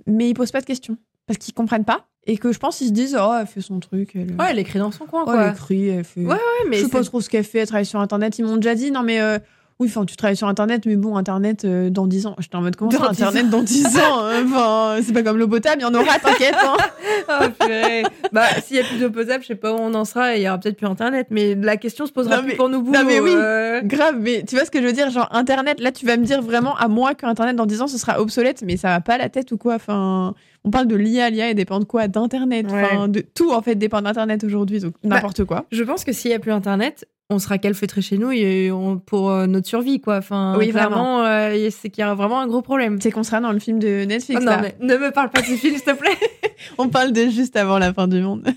Mais 0.06 0.28
ils 0.30 0.34
posent 0.34 0.52
pas 0.52 0.60
de 0.60 0.66
questions. 0.66 0.96
Parce 1.26 1.38
qu'ils 1.38 1.54
comprennent 1.54 1.84
pas. 1.84 2.06
Et 2.28 2.38
que 2.38 2.52
je 2.52 2.58
pense 2.58 2.78
qu'ils 2.78 2.88
se 2.88 2.92
disent, 2.92 3.16
oh, 3.20 3.32
elle 3.40 3.46
fait 3.46 3.60
son 3.60 3.78
truc. 3.78 4.16
Elle, 4.16 4.32
Ouais, 4.32 4.46
elle 4.50 4.58
écrit 4.58 4.78
dans 4.78 4.90
son 4.90 5.06
coin, 5.06 5.22
oh, 5.22 5.30
quoi. 5.30 5.46
elle 5.46 5.52
écrit, 5.52 5.88
elle 5.88 6.04
fait. 6.04 6.20
Ouais, 6.20 6.34
Ouais, 6.34 6.68
mais 6.68 6.78
je 6.78 6.84
sais 6.84 6.88
pas 6.88 7.02
trop 7.04 7.20
ce 7.20 7.28
qu'elle 7.30 7.44
fait, 7.44 7.60
elle 7.60 7.66
travaille 7.68 7.86
sur 7.86 8.00
Internet. 8.00 8.38
Ils 8.38 8.44
m'ont 8.44 8.56
déjà 8.56 8.74
dit, 8.74 8.90
non, 8.90 9.02
mais 9.02 9.20
euh, 9.20 9.38
oui, 9.78 9.88
enfin, 9.88 10.04
tu 10.06 10.16
travailles 10.16 10.36
sur 10.36 10.48
Internet, 10.48 10.86
mais 10.86 10.96
bon, 10.96 11.16
Internet 11.16 11.64
euh, 11.66 11.90
dans 11.90 12.06
10 12.06 12.26
ans. 12.26 12.36
J'étais 12.38 12.56
en 12.56 12.62
mode, 12.62 12.76
comment 12.76 12.90
Dans 12.90 12.98
ça, 12.98 13.10
10 13.12 13.22
Internet 13.22 13.50
dans 13.50 13.62
10 13.62 13.86
ans 13.98 14.24
hein 14.24 14.42
Enfin, 14.46 14.96
c'est 15.02 15.12
pas 15.12 15.22
comme 15.22 15.36
l'eau 15.36 15.48
potable, 15.48 15.80
il 15.80 15.82
y 15.82 15.86
en 15.86 15.94
aura, 15.94 16.18
t'inquiète. 16.18 16.54
Hein. 16.62 16.76
Oh, 17.28 17.44
purée. 17.58 18.04
bah, 18.32 18.44
s'il 18.64 18.76
y 18.76 18.80
a 18.80 18.84
plus 18.84 18.98
d'eau 18.98 19.10
potable, 19.10 19.42
je 19.42 19.48
sais 19.48 19.54
pas 19.56 19.72
où 19.72 19.76
on 19.78 19.92
en 19.94 20.04
sera 20.04 20.34
et 20.36 20.40
il 20.40 20.42
y 20.44 20.48
aura 20.48 20.58
peut-être 20.58 20.76
plus 20.76 20.86
Internet, 20.86 21.26
mais 21.30 21.54
la 21.56 21.76
question 21.76 22.06
se 22.06 22.12
posera 22.12 22.36
Non, 22.36 22.42
plus 22.42 22.50
mais- 22.50 22.56
pour 22.56 22.68
nous 22.68 22.82
non, 22.82 23.04
mais 23.04 23.18
oui. 23.20 23.30
euh. 23.34 23.80
Grave, 23.82 24.16
mais 24.20 24.44
tu 24.46 24.54
vois 24.54 24.64
ce 24.64 24.70
que 24.70 24.80
je 24.80 24.86
veux 24.86 24.92
dire 24.92 25.10
Genre, 25.10 25.28
Internet, 25.32 25.80
là, 25.80 25.90
tu 25.92 26.06
vas 26.06 26.16
me 26.16 26.24
dire 26.24 26.40
vraiment, 26.42 26.76
à 26.76 26.88
moi, 26.88 27.14
que 27.14 27.26
Internet 27.26 27.56
dans 27.56 27.66
10 27.66 27.82
ans, 27.82 27.86
ce 27.88 27.98
sera 27.98 28.20
obsolète, 28.20 28.62
mais 28.64 28.76
ça 28.76 28.88
va 28.88 29.00
pas 29.00 29.18
la 29.18 29.28
tête 29.28 29.50
ou 29.52 29.56
quoi 29.56 29.74
Enfin, 29.74 30.34
on 30.64 30.70
parle 30.70 30.86
de 30.86 30.94
l'IA, 30.96 31.30
l'IA, 31.30 31.48
elle 31.50 31.54
dépend 31.56 31.80
de 31.80 31.84
quoi? 31.84 32.06
D'Internet. 32.06 32.66
Enfin, 32.70 33.08
de 33.08 33.20
tout, 33.20 33.50
en 33.52 33.60
fait, 33.62 33.74
dépend 33.74 34.02
d'Internet 34.02 34.44
aujourd'hui, 34.44 34.78
donc 34.80 34.94
n'importe 35.02 35.44
quoi. 35.44 35.64
Je 35.72 35.82
pense 35.82 36.04
que 36.04 36.12
s'il 36.12 36.30
y 36.30 36.34
a 36.34 36.38
plus 36.38 36.52
Internet, 36.52 37.06
on 37.30 37.38
sera 37.38 37.58
calfeutré 37.58 38.02
chez 38.02 38.18
nous 38.18 38.30
et 38.30 38.70
on- 38.70 38.98
pour 38.98 39.30
euh, 39.30 39.46
notre 39.46 39.66
survie, 39.66 40.00
quoi. 40.00 40.18
Enfin, 40.18 40.54
Oui, 40.58 40.70
vraiment, 40.70 41.24
euh, 41.24 41.68
c'est 41.70 41.90
qu'il 41.90 42.02
y 42.02 42.04
a 42.04 42.14
vraiment 42.14 42.40
un 42.40 42.46
gros 42.46 42.62
problème. 42.62 42.98
C'est 43.00 43.10
qu'on 43.10 43.22
sera 43.24 43.40
dans 43.40 43.52
le 43.52 43.58
film 43.58 43.78
de 43.78 44.04
Netflix, 44.04 44.40
Oh, 44.42 44.44
non, 44.44 44.52
là. 44.52 44.62
mais 44.62 44.76
ne 44.80 44.96
me 44.96 45.10
parle 45.10 45.30
pas 45.30 45.40
de 45.40 45.46
ce 45.46 45.52
film, 45.54 45.74
s'il 45.74 45.82
te 45.82 45.92
plaît. 45.94 46.10
On 46.78 46.88
parle 46.88 47.12
de 47.12 47.26
juste 47.28 47.56
avant 47.56 47.78
la 47.78 47.92
fin 47.92 48.08
du 48.08 48.20
monde. 48.20 48.44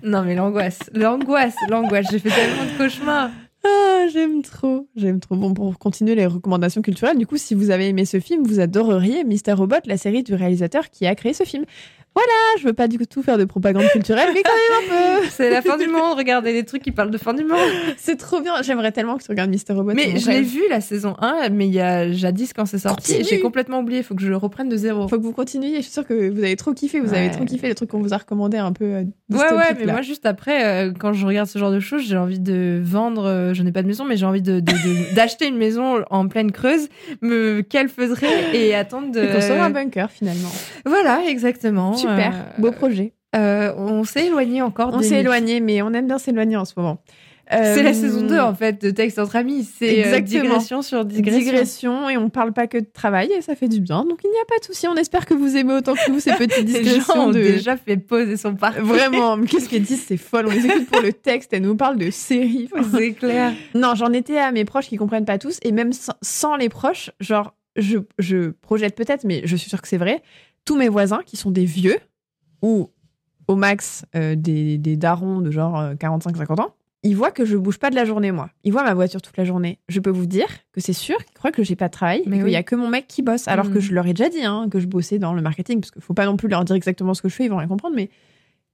Non, 0.00 0.22
mais 0.22 0.36
l'angoisse, 0.36 0.78
l'angoisse, 0.94 1.56
l'angoisse. 1.68 2.06
J'ai 2.12 2.20
fait 2.20 2.28
tellement 2.30 2.62
de 2.72 2.78
cauchemars. 2.78 3.30
Ah, 3.66 4.06
j'aime 4.12 4.42
trop, 4.42 4.86
j'aime 4.94 5.18
trop. 5.18 5.34
Bon, 5.34 5.52
pour 5.54 5.76
continuer 5.76 6.14
les 6.14 6.24
recommandations 6.26 6.82
culturelles, 6.82 7.18
du 7.18 7.26
coup, 7.26 7.36
si 7.36 7.56
vous 7.56 7.70
avez 7.70 7.88
aimé 7.88 8.04
ce 8.04 8.20
film, 8.20 8.44
vous 8.44 8.60
adoreriez 8.60 9.24
Mister 9.24 9.54
Robot, 9.54 9.74
la 9.86 9.96
série 9.96 10.22
du 10.22 10.34
réalisateur 10.34 10.88
qui 10.90 11.04
a 11.08 11.16
créé 11.16 11.32
ce 11.34 11.42
film. 11.42 11.64
Voilà, 12.18 12.60
je 12.60 12.64
veux 12.64 12.72
pas 12.72 12.88
du 12.88 12.98
tout 13.06 13.22
faire 13.22 13.38
de 13.38 13.44
propagande 13.44 13.84
culturelle, 13.92 14.30
mais 14.34 14.42
quand 14.42 14.50
même 14.50 14.90
un 14.90 15.20
peu. 15.20 15.26
C'est 15.30 15.50
la 15.50 15.62
fin 15.62 15.76
du 15.76 15.86
monde. 15.86 16.16
Regardez 16.16 16.52
les 16.52 16.64
trucs 16.64 16.82
qui 16.82 16.90
parlent 16.90 17.10
de 17.10 17.18
fin 17.18 17.32
du 17.34 17.44
monde. 17.44 17.58
C'est 17.96 18.16
trop 18.16 18.40
bien. 18.40 18.54
J'aimerais 18.62 18.90
tellement 18.92 19.16
que 19.16 19.22
tu 19.22 19.30
regardes 19.30 19.50
Mister 19.50 19.72
Robot. 19.72 19.92
Mais 19.94 20.18
je 20.18 20.28
l'ai 20.30 20.42
vu 20.42 20.62
la 20.68 20.80
saison 20.80 21.14
1, 21.20 21.50
mais 21.50 21.66
il 21.68 21.74
y 21.74 21.80
a 21.80 22.10
jadis 22.10 22.52
quand 22.52 22.66
c'est 22.66 22.78
sorti. 22.78 23.22
J'ai 23.24 23.40
complètement 23.40 23.78
oublié. 23.80 24.00
Il 24.00 24.04
faut 24.04 24.14
que 24.14 24.22
je 24.22 24.28
le 24.28 24.36
reprenne 24.36 24.68
de 24.68 24.76
zéro. 24.76 25.06
Faut 25.08 25.16
que 25.18 25.22
vous 25.22 25.32
continuiez. 25.32 25.76
Je 25.76 25.82
suis 25.82 25.92
sûre 25.92 26.06
que 26.06 26.28
vous 26.30 26.42
avez 26.42 26.56
trop 26.56 26.72
kiffé. 26.74 26.98
Vous 27.00 27.14
avez 27.14 27.30
trop 27.30 27.44
kiffé 27.44 27.68
les 27.68 27.74
trucs 27.74 27.90
qu'on 27.90 28.00
vous 28.00 28.12
a 28.14 28.16
recommandés 28.18 28.58
un 28.58 28.72
peu. 28.72 28.84
euh, 28.84 29.04
Ouais, 29.30 29.38
ouais, 29.52 29.74
mais 29.78 29.84
là. 29.84 29.92
moi, 29.92 30.02
juste 30.02 30.24
après, 30.26 30.64
euh, 30.88 30.92
quand 30.98 31.12
je 31.12 31.24
regarde 31.26 31.48
ce 31.48 31.58
genre 31.58 31.70
de 31.70 31.80
choses, 31.80 32.02
j'ai 32.02 32.16
envie 32.16 32.38
de 32.40 32.80
vendre. 32.82 33.26
euh, 33.26 33.54
je 33.54 33.62
n'ai 33.62 33.72
pas 33.72 33.82
de 33.82 33.86
maison, 33.86 34.04
mais 34.04 34.16
j'ai 34.16 34.26
envie 34.26 34.42
de- 34.42 34.60
d'acheter 35.14 35.46
une 35.46 35.56
maison 35.58 36.02
en 36.10 36.26
pleine 36.28 36.50
creuse, 36.50 36.88
me 37.22 37.60
calfeutrer 37.60 38.26
et 38.54 38.74
attendre 38.74 39.12
de. 39.12 39.20
Et 39.20 39.32
construire 39.32 39.62
un 39.62 39.70
bunker 39.70 40.10
finalement. 40.10 40.48
Voilà, 40.86 41.20
exactement. 41.28 41.92
Super, 42.10 42.32
Euh, 42.34 42.60
beau 42.60 42.70
projet. 42.72 43.12
euh, 43.36 43.72
on 43.76 44.04
s'est 44.04 44.26
éloigné 44.26 44.62
encore. 44.62 44.90
On 44.92 45.02
s'est 45.02 45.20
éloigné, 45.20 45.60
mais 45.60 45.82
on 45.82 45.92
aime 45.92 46.06
bien 46.06 46.18
s'éloigner 46.18 46.56
en 46.56 46.64
ce 46.64 46.74
moment. 46.76 47.02
C'est 47.50 47.82
la 47.82 47.90
Euh, 47.90 47.94
saison 47.94 48.26
2 48.26 48.38
en 48.40 48.54
fait 48.54 48.78
de 48.82 48.90
Texte 48.90 49.18
entre 49.18 49.36
amis. 49.36 49.66
C'est 49.78 50.20
digression 50.20 50.82
sur 50.82 51.06
digression. 51.06 51.38
digression 51.40 52.10
et 52.10 52.18
on 52.18 52.28
parle 52.28 52.52
pas 52.52 52.66
que 52.66 52.76
de 52.76 52.84
travail 52.92 53.30
et 53.32 53.40
ça 53.40 53.54
fait 53.54 53.68
du 53.68 53.80
bien. 53.80 54.04
Donc 54.04 54.18
il 54.22 54.30
n'y 54.30 54.36
a 54.36 54.44
pas 54.46 54.58
de 54.58 54.64
souci. 54.66 54.86
On 54.86 54.94
espère 54.96 55.24
que 55.24 55.32
vous 55.32 55.56
aimez 55.56 55.72
autant 55.72 55.94
que 55.94 56.10
nous 56.10 56.20
ces 56.20 56.32
petites 56.38 56.68
Les 56.68 57.00
gens 57.00 57.28
ont 57.28 57.28
de. 57.28 57.38
déjà 57.40 57.78
fait 57.78 57.96
pause 57.96 58.28
et 58.28 58.36
sont 58.36 58.54
partis. 58.54 58.80
Vraiment, 58.80 59.38
qu'est-ce 59.46 59.66
qu'elles 59.70 59.80
disent, 59.80 60.04
c'est 60.06 60.18
folle. 60.18 60.44
On 60.48 60.50
les 60.50 60.66
écoute 60.66 60.88
pour 60.90 61.00
le 61.00 61.10
texte, 61.10 61.54
elles 61.54 61.62
nous 61.62 61.74
parlent 61.74 61.96
de 61.96 62.10
séries. 62.10 62.68
C'est 62.94 63.12
clair. 63.12 63.54
Non, 63.74 63.94
j'en 63.94 64.12
étais 64.12 64.36
à 64.36 64.52
mes 64.52 64.66
proches 64.66 64.88
qui 64.88 64.96
comprennent 64.98 65.24
pas 65.24 65.38
tous, 65.38 65.58
et 65.62 65.72
même 65.72 65.94
sans, 65.94 66.12
sans 66.20 66.54
les 66.54 66.68
proches, 66.68 67.10
genre, 67.18 67.54
je, 67.76 67.96
je 68.18 68.50
projette 68.50 68.94
peut-être, 68.94 69.24
mais 69.24 69.40
je 69.44 69.56
suis 69.56 69.70
sûre 69.70 69.80
que 69.80 69.88
c'est 69.88 69.96
vrai, 69.96 70.20
tous 70.68 70.76
mes 70.76 70.90
voisins 70.90 71.20
qui 71.24 71.38
sont 71.38 71.50
des 71.50 71.64
vieux, 71.64 71.96
ou 72.60 72.90
au 73.46 73.56
max 73.56 74.04
euh, 74.14 74.34
des, 74.36 74.76
des 74.76 74.98
darons 74.98 75.40
de 75.40 75.50
genre 75.50 75.94
45-50 75.94 76.60
ans, 76.60 76.74
ils 77.02 77.16
voient 77.16 77.30
que 77.30 77.46
je 77.46 77.56
bouge 77.56 77.78
pas 77.78 77.88
de 77.88 77.94
la 77.94 78.04
journée, 78.04 78.32
moi. 78.32 78.50
Ils 78.64 78.72
voient 78.72 78.82
ma 78.82 78.92
voiture 78.92 79.22
toute 79.22 79.38
la 79.38 79.44
journée. 79.44 79.78
Je 79.88 79.98
peux 79.98 80.10
vous 80.10 80.26
dire 80.26 80.46
que 80.72 80.82
c'est 80.82 80.92
sûr 80.92 81.16
qu'ils 81.24 81.32
croient 81.32 81.52
que 81.52 81.62
j'ai 81.62 81.74
pas 81.74 81.86
de 81.86 81.92
travail, 81.92 82.22
Mais 82.26 82.36
qu'il 82.36 82.44
oui. 82.44 82.52
y 82.52 82.56
a 82.56 82.62
que 82.62 82.74
mon 82.74 82.90
mec 82.90 83.06
qui 83.08 83.22
bosse, 83.22 83.48
alors 83.48 83.70
que 83.70 83.80
je 83.80 83.94
leur 83.94 84.06
ai 84.06 84.12
déjà 84.12 84.28
dit 84.28 84.44
hein, 84.44 84.68
que 84.70 84.78
je 84.78 84.86
bossais 84.86 85.18
dans 85.18 85.32
le 85.32 85.40
marketing, 85.40 85.80
parce 85.80 85.90
qu'il 85.90 86.02
faut 86.02 86.12
pas 86.12 86.26
non 86.26 86.36
plus 86.36 86.48
leur 86.48 86.66
dire 86.66 86.76
exactement 86.76 87.14
ce 87.14 87.22
que 87.22 87.30
je 87.30 87.34
fais, 87.34 87.46
ils 87.46 87.50
vont 87.50 87.56
rien 87.56 87.68
comprendre, 87.68 87.96
mais 87.96 88.10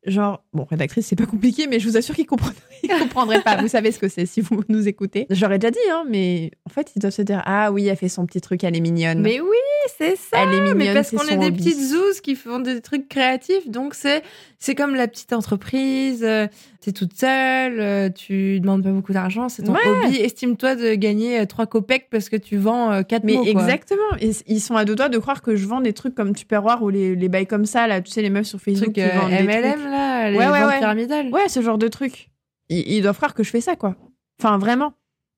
genre, 0.06 0.42
bon, 0.52 0.64
rédactrice, 0.64 1.06
c'est 1.06 1.16
pas 1.16 1.26
compliqué, 1.26 1.66
mais 1.66 1.80
je 1.80 1.88
vous 1.88 1.96
assure 1.96 2.14
qu'ils 2.14 2.26
comprendraient, 2.26 3.42
pas. 3.42 3.56
Vous 3.61 3.68
savez 3.68 3.92
ce 3.92 3.99
que 3.99 4.08
c'est 4.08 4.26
si 4.26 4.40
vous 4.40 4.62
nous 4.68 4.87
écoutez. 4.88 5.26
J'aurais 5.30 5.58
déjà 5.58 5.70
dit, 5.70 5.78
hein, 5.90 6.04
mais 6.08 6.50
en 6.66 6.70
fait, 6.70 6.92
ils 6.96 6.99
doivent 7.00 7.12
se 7.12 7.23
dire, 7.23 7.42
ah 7.46 7.73
oui, 7.73 7.87
elle 7.87 7.96
fait 7.96 8.08
son 8.08 8.26
petit 8.26 8.40
truc, 8.40 8.64
elle 8.64 8.76
est 8.76 8.80
mignonne. 8.80 9.20
Mais 9.20 9.40
oui, 9.40 9.56
c'est 9.96 10.16
ça. 10.16 10.42
elle 10.42 10.52
est 10.52 10.61
mignonne, 10.61 10.76
mais 10.78 10.94
parce 10.94 11.11
qu'on 11.11 11.26
est 11.26 11.37
des 11.38 11.52
petites 11.52 11.80
zouzes 11.80 12.20
qui 12.20 12.34
font 12.34 12.61
des 12.61 12.80
trucs 12.80 13.08
créatifs, 13.08 13.68
donc 13.68 13.94
c'est 13.94 14.23
c'est 14.58 14.75
comme 14.75 14.94
la 14.94 15.08
petite 15.08 15.32
entreprise. 15.32 16.23
euh, 16.25 16.46
T'es 16.85 16.93
toute 16.93 17.14
seule, 17.19 17.81
euh, 17.81 18.11
tu 18.11 18.61
demandes 18.61 18.83
pas 18.83 18.91
beaucoup 18.91 19.14
d'argent, 19.14 19.49
c'est 19.49 19.62
ton 19.62 19.73
Ouais. 19.73 19.81
hobby. 20.05 20.17
Estime-toi 20.17 20.75
de 20.76 20.95
gagner 20.97 21.41
euh, 21.41 21.47
trois 21.47 21.67
copecs 21.67 22.09
parce 22.11 22.29
que 22.29 22.37
tu 22.37 22.59
vends 22.59 22.93
euh, 22.93 23.03
quatre 23.03 23.25
Mais 23.25 23.37
mots. 23.37 23.45
exactement. 23.45 24.03
Ils 24.21 24.61
sont 24.61 24.76
à 24.76 24.85
deux 24.85 24.95
doigts 24.95 25.09
de 25.09 25.17
croire 25.17 25.41
que 25.41 25.57
je 25.57 25.67
vends 25.67 25.81
des 25.81 25.95
trucs 25.95 26.14
comme 26.14 26.35
Tupperware 26.35 26.83
ou 26.83 26.91
les, 26.91 27.17
les 27.17 27.29
bails 27.31 27.47
comme 27.47 27.64
ça, 27.64 27.87
là, 27.87 28.03
tu 28.03 28.11
sais, 28.11 28.21
les 28.21 28.29
meufs 28.29 28.45
sur 28.47 28.61
Facebook 28.61 28.93
truc 28.93 28.95
qui 28.97 29.00
euh, 29.03 29.19
vendent 29.19 29.31
des 29.31 29.43
MLM 29.45 29.73
trucs. 29.73 29.85
là, 29.85 30.31
les 30.31 30.37
Ouais, 30.37 30.47
ouais, 30.50 30.61
ventes 30.61 30.71
ouais. 30.73 30.79
pyramidales. 30.79 31.29
Ouais, 31.33 31.49
ce 31.49 31.62
genre 31.62 31.79
de 31.79 31.88
trucs. 31.88 32.29
Ils, 32.69 32.87
ils 32.97 33.03
doivent 33.03 33.17
croire 33.17 33.33
que 33.33 33.43
je 33.43 33.49
fais 33.50 33.62
ça, 33.62 33.76
quoi. 33.76 33.97
Enfin, 34.38 34.59
vraiment. 34.59 34.93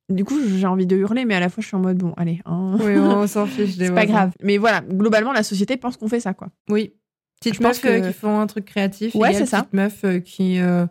Du 0.09 0.25
coup, 0.25 0.39
j'ai 0.45 0.67
envie 0.67 0.87
de 0.87 0.97
hurler, 0.97 1.25
mais 1.25 1.35
à 1.37 1.41
la 1.41 1.49
fois, 1.49 1.63
je 1.63 1.69
suis 1.69 1.77
en 1.77 1.81
mode, 1.81 1.99
bon, 1.99 2.13
allez, 2.17 2.41
hein. 2.45 2.77
Oui, 2.81 2.97
on 2.99 3.27
s'en 3.29 3.47
fiche 3.47 3.77
des 3.79 3.87
c'est 3.87 3.95
pas 3.95 4.07
grave. 4.07 4.33
Mais 4.43 4.57
voilà, 4.59 4.81
globalement, 4.81 5.33
la 5.33 5.45
société 5.45 5.77
pense 5.77 5.97
qu'on 5.97 6.09
fait 6.09 6.19
ça, 6.21 6.35
quoi. 6.35 6.49
Oui. 6.69 6.93
Petites 7.41 7.55
Je 7.55 7.61
pense 7.61 7.85
euh, 7.85 8.01
que- 8.01 8.07
qui 8.09 8.13
font 8.13 8.41
un 8.41 8.47
truc 8.49 8.65
créatif. 8.65 9.15
Ouais, 9.15 9.33
c'est 9.33 9.47
ça. 9.47 9.59
Petites 9.59 9.75
meufs 9.75 10.05
euh, 10.05 10.19
qui 10.21 10.59
euh, 10.59 10.87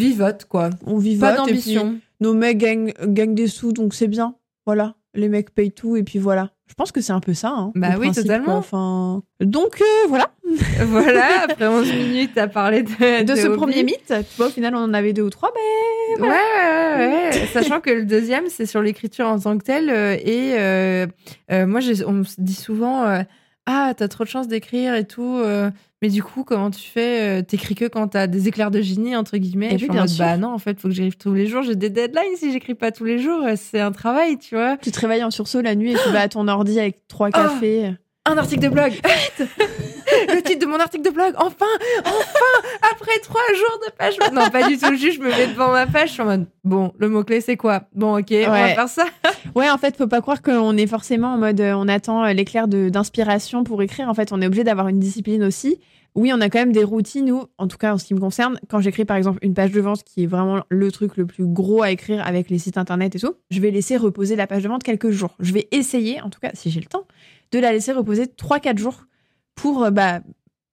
vivotent, 0.00 0.44
quoi. 0.46 0.70
On 0.86 0.96
vivote. 0.98 1.30
Pas 1.30 1.36
d'ambition. 1.36 1.96
nos 2.20 2.34
mecs 2.34 2.58
gagnent, 2.58 2.92
gagnent 3.06 3.34
des 3.34 3.46
sous, 3.48 3.72
donc 3.72 3.94
c'est 3.94 4.08
bien. 4.08 4.34
Voilà. 4.66 4.94
Les 5.14 5.28
mecs 5.28 5.50
payent 5.54 5.72
tout, 5.72 5.96
et 5.96 6.02
puis 6.02 6.18
voilà. 6.18 6.50
Je 6.68 6.74
pense 6.74 6.92
que 6.92 7.00
c'est 7.00 7.12
un 7.12 7.18
peu 7.20 7.34
ça, 7.34 7.48
hein. 7.48 7.72
Bah 7.74 7.88
oui, 7.98 8.06
principe, 8.06 8.22
totalement. 8.24 8.46
quoi. 8.46 8.54
Enfin... 8.56 9.22
Donc, 9.40 9.80
euh, 9.80 10.06
voilà. 10.08 10.30
voilà, 10.84 11.42
après 11.48 11.66
11 11.66 11.92
minutes 11.92 12.38
à 12.38 12.46
parler 12.46 12.82
de, 12.84 13.24
De 13.24 13.34
ce 13.34 13.46
hobby. 13.48 13.56
premier 13.56 13.82
mythe, 13.82 14.06
tu 14.06 14.36
vois, 14.36 14.46
au 14.46 14.50
final, 14.50 14.76
on 14.76 14.78
en 14.84 14.94
avait 14.94 15.12
deux 15.12 15.22
ou 15.22 15.30
trois, 15.30 15.52
ben... 15.52 16.22
Ouais, 16.22 16.28
ouais, 16.28 16.96
ouais, 16.96 17.30
ouais. 17.32 17.46
Sachant 17.52 17.80
que 17.80 17.90
le 17.90 18.04
deuxième, 18.04 18.44
c'est 18.48 18.66
sur 18.66 18.82
l'écriture 18.82 19.26
en 19.26 19.38
tant 19.40 19.58
que 19.58 19.64
telle. 19.64 19.90
euh, 19.90 20.14
et 20.14 20.54
euh, 20.58 21.66
moi, 21.66 21.80
on 22.06 22.12
me 22.12 22.24
dit 22.38 22.54
souvent 22.54 23.04
Ah, 23.66 23.92
t'as 23.96 24.06
trop 24.08 24.22
de 24.24 24.28
chance 24.28 24.46
d'écrire 24.46 24.94
et 24.94 25.06
tout. 25.06 25.40
Mais 26.02 26.08
du 26.08 26.22
coup, 26.22 26.44
comment 26.44 26.70
tu 26.70 26.88
fais 26.88 27.40
euh, 27.40 27.42
T'écris 27.42 27.74
que 27.74 27.84
quand 27.84 28.08
t'as 28.08 28.26
des 28.26 28.48
éclairs 28.48 28.70
de 28.70 28.80
génie, 28.80 29.14
entre 29.16 29.36
guillemets. 29.36 29.72
Et 29.72 29.74
en 29.74 29.92
bien 29.92 30.02
mode. 30.02 30.16
Bah 30.18 30.36
non, 30.38 30.52
en 30.54 30.58
fait, 30.58 30.80
faut 30.80 30.88
que 30.88 30.94
j'écrive 30.94 31.16
tous 31.16 31.34
les 31.34 31.46
jours. 31.46 31.62
J'ai 31.62 31.76
des 31.76 31.90
deadlines. 31.90 32.36
Si 32.36 32.52
j'écris 32.52 32.74
pas 32.74 32.90
tous 32.90 33.04
les 33.04 33.18
jours, 33.18 33.44
euh, 33.44 33.54
c'est 33.56 33.80
un 33.80 33.92
travail, 33.92 34.38
tu 34.38 34.54
vois. 34.54 34.76
Tu 34.78 34.90
te 34.90 35.00
réveilles 35.00 35.24
en 35.24 35.30
sursaut 35.30 35.60
la 35.60 35.74
nuit 35.74 35.92
et 35.92 35.96
tu 35.96 36.10
vas 36.10 36.20
à 36.20 36.28
ton 36.28 36.48
ordi 36.48 36.80
avec 36.80 37.06
trois 37.08 37.28
Oh. 37.28 37.88
Un 38.28 38.36
article 38.36 38.62
de 38.64 38.68
blog. 38.68 38.92
le 40.28 40.42
titre 40.42 40.60
de 40.60 40.66
mon 40.66 40.78
article 40.78 41.04
de 41.04 41.10
blog. 41.10 41.32
Enfin, 41.38 41.64
enfin, 42.04 42.68
après 42.92 43.18
trois 43.22 43.40
jours 43.56 43.80
de 43.86 43.92
page. 43.96 44.14
Non, 44.32 44.50
pas 44.50 44.68
du 44.68 44.76
tout. 44.76 44.94
Juste, 44.94 45.16
je 45.16 45.20
me 45.20 45.30
mets 45.30 45.46
devant 45.46 45.72
ma 45.72 45.86
page. 45.86 46.08
Je 46.08 46.12
suis 46.14 46.22
en 46.22 46.26
mode, 46.26 46.46
bon, 46.62 46.92
le 46.98 47.08
mot-clé, 47.08 47.40
c'est 47.40 47.56
quoi? 47.56 47.84
Bon, 47.94 48.18
ok, 48.18 48.26
on 48.30 48.50
va 48.50 48.52
Ouais. 48.52 48.74
faire 48.74 48.88
ça. 48.88 49.06
Ouais, 49.56 49.70
en 49.70 49.78
fait, 49.78 49.96
faut 49.96 50.06
pas 50.06 50.20
croire 50.20 50.42
qu'on 50.42 50.76
est 50.76 50.86
forcément 50.86 51.32
en 51.32 51.38
mode 51.38 51.60
euh, 51.60 51.72
on 51.74 51.88
attend 51.88 52.24
euh, 52.24 52.32
l'éclair 52.34 52.68
d'inspiration 52.68 53.64
pour 53.64 53.82
écrire. 53.82 54.08
En 54.08 54.14
fait, 54.14 54.32
on 54.32 54.40
est 54.42 54.46
obligé 54.46 54.64
d'avoir 54.64 54.88
une 54.88 55.00
discipline 55.00 55.42
aussi. 55.42 55.80
Oui, 56.14 56.30
on 56.34 56.40
a 56.40 56.48
quand 56.50 56.58
même 56.58 56.72
des 56.72 56.84
routines 56.84 57.30
où, 57.32 57.44
en 57.56 57.68
tout 57.68 57.78
cas 57.78 57.94
en 57.94 57.98
ce 57.98 58.04
qui 58.04 58.14
me 58.14 58.20
concerne, 58.20 58.58
quand 58.68 58.80
j'écris 58.80 59.04
par 59.04 59.16
exemple 59.16 59.38
une 59.42 59.54
page 59.54 59.70
de 59.72 59.80
vente 59.80 60.02
qui 60.04 60.24
est 60.24 60.26
vraiment 60.26 60.60
le 60.68 60.92
truc 60.92 61.16
le 61.16 61.24
plus 61.24 61.46
gros 61.46 61.82
à 61.82 61.90
écrire 61.90 62.24
avec 62.26 62.50
les 62.50 62.58
sites 62.58 62.76
internet 62.78 63.14
et 63.16 63.20
tout, 63.20 63.34
je 63.50 63.60
vais 63.60 63.70
laisser 63.70 63.96
reposer 63.96 64.34
la 64.36 64.46
page 64.46 64.62
de 64.64 64.68
vente 64.68 64.82
quelques 64.82 65.10
jours. 65.10 65.34
Je 65.40 65.52
vais 65.52 65.68
essayer, 65.70 66.20
en 66.20 66.28
tout 66.28 66.40
cas 66.40 66.50
si 66.54 66.70
j'ai 66.70 66.80
le 66.80 66.86
temps, 66.86 67.06
de 67.52 67.58
la 67.58 67.72
laisser 67.72 67.92
reposer 67.92 68.26
3-4 68.26 68.78
jours 68.78 69.06
pour 69.54 69.84
euh, 69.84 69.90
bah, 69.90 70.20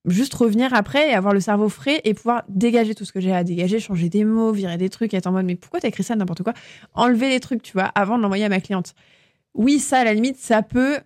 juste 0.05 0.33
revenir 0.33 0.73
après 0.73 1.09
et 1.09 1.13
avoir 1.13 1.33
le 1.33 1.39
cerveau 1.39 1.69
frais 1.69 2.01
et 2.03 2.13
pouvoir 2.13 2.43
dégager 2.49 2.95
tout 2.95 3.05
ce 3.05 3.11
que 3.11 3.19
j'ai 3.19 3.33
à 3.33 3.43
dégager, 3.43 3.79
changer 3.79 4.09
des 4.09 4.23
mots, 4.23 4.51
virer 4.51 4.77
des 4.77 4.89
trucs 4.89 5.13
être 5.13 5.27
en 5.27 5.31
mode 5.31 5.45
mais 5.45 5.55
pourquoi 5.55 5.79
t'as 5.79 5.89
écrit 5.89 6.03
ça 6.03 6.15
n'importe 6.15 6.43
quoi? 6.43 6.53
Enlever 6.93 7.29
les 7.29 7.39
trucs, 7.39 7.61
tu 7.61 7.73
vois, 7.73 7.85
avant 7.95 8.17
de 8.17 8.23
l'envoyer 8.23 8.45
à 8.45 8.49
ma 8.49 8.61
cliente. 8.61 8.93
Oui, 9.53 9.79
ça, 9.79 9.99
à 9.99 10.03
la 10.03 10.13
limite, 10.13 10.37
ça 10.37 10.61
peut 10.61 10.99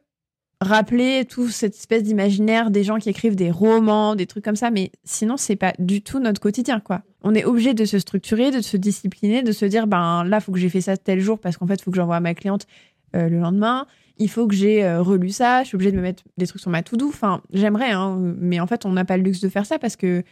rappeler 0.62 1.26
tout 1.26 1.50
cette 1.50 1.76
espèce 1.76 2.04
d'imaginaire 2.04 2.70
des 2.70 2.84
gens 2.84 3.00
qui 3.00 3.10
écrivent 3.10 3.36
des 3.36 3.50
romans, 3.50 4.16
des 4.16 4.28
trucs 4.28 4.46
comme 4.46 4.56
ça, 4.56 4.70
mais 4.70 4.92
sinon, 5.04 5.36
c'est 5.36 5.56
pas 5.56 5.74
du 5.80 6.04
tout 6.04 6.20
notre 6.20 6.40
quotidien, 6.40 6.80
quoi. 6.80 7.02
On 7.24 7.34
est 7.34 7.46
obligé 7.46 7.74
de 7.74 7.84
se 7.84 7.98
structurer, 7.98 8.52
de 8.52 8.62
se 8.62 8.78
discipliner, 8.78 9.42
de 9.42 9.52
se 9.52 9.66
dire, 9.66 9.88
ben 9.88 10.24
là, 10.24 10.40
faut 10.40 10.52
que 10.52 10.60
j'ai 10.60 10.70
fait 10.70 10.82
ça 10.82 10.98
tel 10.98 11.20
jour 11.20 11.40
parce 11.40 11.58
qu'en 11.58 11.66
fait, 11.66 11.82
faut 11.82 11.90
que 11.90 11.98
j'envoie 11.98 12.18
à 12.18 12.20
ma 12.20 12.36
cliente 12.36 12.68
euh, 13.16 13.28
le 13.28 13.40
lendemain. 13.40 13.88
Il 14.22 14.30
faut 14.30 14.46
que 14.48 14.54
j'ai 14.54 14.84
euh, 14.84 15.02
relu 15.02 15.30
ça. 15.30 15.64
Je 15.64 15.68
suis 15.70 15.76
obligée 15.76 15.92
de 15.92 15.98
me 15.98 16.02
mettre 16.02 16.24
des 16.38 16.46
trucs 16.46 16.62
sur 16.62 16.70
ma 16.70 16.84
to-do. 16.84 17.08
Enfin, 17.08 17.42
j'aimerais, 17.54 17.92
hein, 17.92 18.18
mais 18.38 18.60
en 18.60 18.68
fait, 18.68 18.86
on 18.86 18.92
n'a 18.92 19.04
pas 19.04 19.18
le 19.18 19.24
luxe 19.24 19.42
de 19.42 19.50
faire 19.50 19.66
ça 19.66 19.80
parce 19.80 19.96
que 19.96 20.24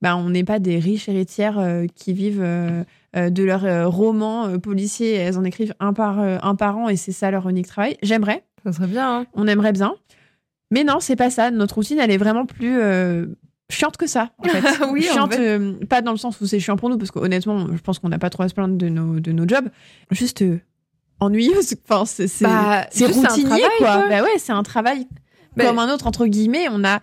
ben, 0.00 0.16
on 0.16 0.30
n'est 0.30 0.44
pas 0.44 0.58
des 0.58 0.78
riches 0.78 1.08
héritières 1.08 1.58
euh, 1.58 1.86
qui 1.94 2.12
vivent 2.12 2.42
euh, 2.42 2.82
euh, 3.16 3.30
de 3.30 3.42
leurs 3.44 3.92
romans 3.92 4.58
policiers. 4.58 5.12
Elles 5.14 5.38
en 5.38 5.44
écrivent 5.44 5.74
un 5.78 5.92
par, 5.92 6.18
un 6.18 6.54
par 6.54 6.78
an 6.78 6.88
et 6.88 6.96
c'est 6.96 7.12
ça 7.12 7.30
leur 7.30 7.48
unique 7.48 7.66
travail. 7.66 7.96
J'aimerais, 8.02 8.44
Ça 8.64 8.72
serait 8.72 8.86
bien, 8.86 9.20
hein. 9.20 9.26
on 9.34 9.46
aimerait 9.46 9.72
bien. 9.72 9.94
Mais 10.70 10.82
non, 10.84 10.98
c'est 11.00 11.16
pas 11.16 11.30
ça. 11.30 11.50
Notre 11.50 11.74
routine, 11.76 11.98
elle 11.98 12.10
est 12.10 12.16
vraiment 12.18 12.46
plus 12.46 12.78
chiante 13.70 13.96
que 13.96 14.06
ça, 14.06 14.30
en 14.38 14.44
fait. 14.44 14.62
Oui, 14.92 15.06
en 15.10 15.14
chiante, 15.14 15.34
fait. 15.34 15.58
euh, 15.58 15.72
pas 15.88 16.02
dans 16.02 16.12
le 16.12 16.16
sens 16.18 16.40
où 16.40 16.46
c'est 16.46 16.60
chiant 16.60 16.76
pour 16.76 16.90
nous, 16.90 16.98
parce 16.98 17.10
qu'honnêtement, 17.10 17.66
je 17.74 17.80
pense 17.80 17.98
qu'on 17.98 18.08
n'a 18.08 18.18
pas 18.18 18.30
trop 18.30 18.42
à 18.42 18.48
se 18.48 18.54
plaindre 18.54 18.76
de 18.76 18.88
nos, 18.88 19.20
de 19.20 19.32
nos 19.32 19.46
jobs. 19.48 19.68
Juste 20.10 20.42
euh, 20.42 20.58
ennuyeuse. 21.20 21.74
Enfin, 21.88 22.04
c'est 22.06 22.42
Bah, 22.42 22.86
routinier, 23.06 23.44
travail, 23.44 23.60
quoi. 23.78 23.96
quoi. 23.96 24.08
Bah 24.08 24.22
ouais, 24.22 24.38
c'est 24.38 24.52
un 24.52 24.62
travail 24.62 25.06
Bah, 25.56 25.66
comme 25.66 25.78
un 25.78 25.92
autre, 25.92 26.06
entre 26.06 26.26
guillemets. 26.26 26.66
On 26.70 26.84
a 26.84 27.00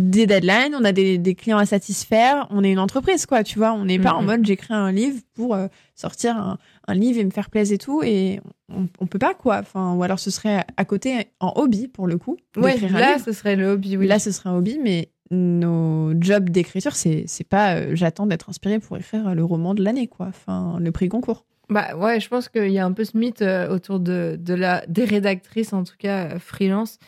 des 0.00 0.26
deadlines, 0.26 0.74
on 0.76 0.84
a 0.84 0.90
des, 0.90 1.18
des 1.18 1.34
clients 1.36 1.58
à 1.58 1.66
satisfaire. 1.66 2.48
On 2.50 2.64
est 2.64 2.72
une 2.72 2.80
entreprise, 2.80 3.26
quoi, 3.26 3.44
tu 3.44 3.58
vois. 3.58 3.72
On 3.72 3.84
n'est 3.84 3.98
pas 4.00 4.12
en 4.14 4.22
mode 4.22 4.44
j'écris 4.44 4.74
un 4.74 4.90
livre 4.90 5.20
pour 5.34 5.54
euh, 5.54 5.68
sortir 5.94 6.36
un, 6.36 6.58
un 6.88 6.94
livre 6.94 7.20
et 7.20 7.24
me 7.24 7.30
faire 7.30 7.48
plaisir 7.48 7.76
et 7.76 7.78
tout. 7.78 8.02
Et 8.02 8.40
on, 8.74 8.88
on 8.98 9.06
peut 9.06 9.20
pas, 9.20 9.34
quoi. 9.34 9.58
Enfin, 9.60 9.94
ou 9.94 10.02
alors 10.02 10.18
ce 10.18 10.30
serait 10.32 10.64
à 10.76 10.84
côté 10.84 11.28
en 11.38 11.52
hobby, 11.56 11.86
pour 11.86 12.06
le 12.08 12.18
coup. 12.18 12.36
Ouais, 12.56 12.76
là, 12.90 13.18
ce 13.24 13.32
serait 13.32 13.54
le 13.54 13.68
hobby, 13.68 13.96
oui. 13.96 14.06
Là, 14.08 14.18
ce 14.18 14.32
serait 14.32 14.48
un 14.50 14.56
hobby, 14.56 14.78
mais 14.82 15.10
nos 15.30 16.12
jobs 16.20 16.50
d'écriture, 16.50 16.94
c'est 16.96 17.24
c'est 17.28 17.44
pas 17.48 17.76
euh, 17.76 17.90
j'attends 17.94 18.26
d'être 18.26 18.50
inspirée 18.50 18.78
pour 18.80 18.96
écrire 18.96 19.34
le 19.34 19.44
roman 19.44 19.74
de 19.74 19.82
l'année, 19.84 20.06
quoi. 20.08 20.26
Enfin, 20.26 20.78
le 20.80 20.90
prix 20.92 21.06
Goncourt. 21.08 21.44
Bah 21.70 21.96
ouais, 21.96 22.20
je 22.20 22.28
pense 22.28 22.48
qu'il 22.48 22.70
y 22.70 22.78
a 22.78 22.84
un 22.84 22.92
peu 22.92 23.04
ce 23.04 23.16
mythe 23.16 23.40
euh, 23.42 23.68
autour 23.68 23.98
de, 24.00 24.36
de 24.38 24.54
la, 24.54 24.84
des 24.86 25.04
rédactrices, 25.04 25.72
en 25.72 25.82
tout 25.84 25.96
cas 25.98 26.34
euh, 26.34 26.38
freelance. 26.38 26.98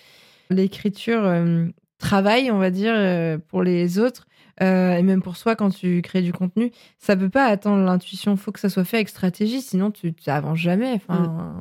L'écriture 0.51 1.25
euh, 1.25 1.67
travail, 1.99 2.51
on 2.51 2.59
va 2.59 2.71
dire, 2.71 2.95
euh, 2.97 3.39
pour 3.39 3.63
les 3.63 3.99
autres. 3.99 4.27
euh, 4.63 4.95
et 4.97 5.03
même 5.03 5.21
pour 5.23 5.37
soi, 5.37 5.57
quand 5.57 5.71
tu 5.71 6.01
crées 6.03 6.23
du 6.23 6.33
contenu, 6.33 6.71
ça 6.99 7.17
peut 7.17 7.29
pas 7.29 7.45
attendre 7.47 7.85
l'intuition. 7.85 8.37
faut 8.37 8.53
que 8.53 8.61
ça 8.61 8.71
soit 8.71 8.85
fait 8.85 8.97
avec 8.99 9.09
stratégie, 9.11 9.61
sinon 9.61 9.91
tu 9.91 10.15
n'avances 10.27 10.59
jamais. 10.59 10.93
Enfin, 10.95 11.55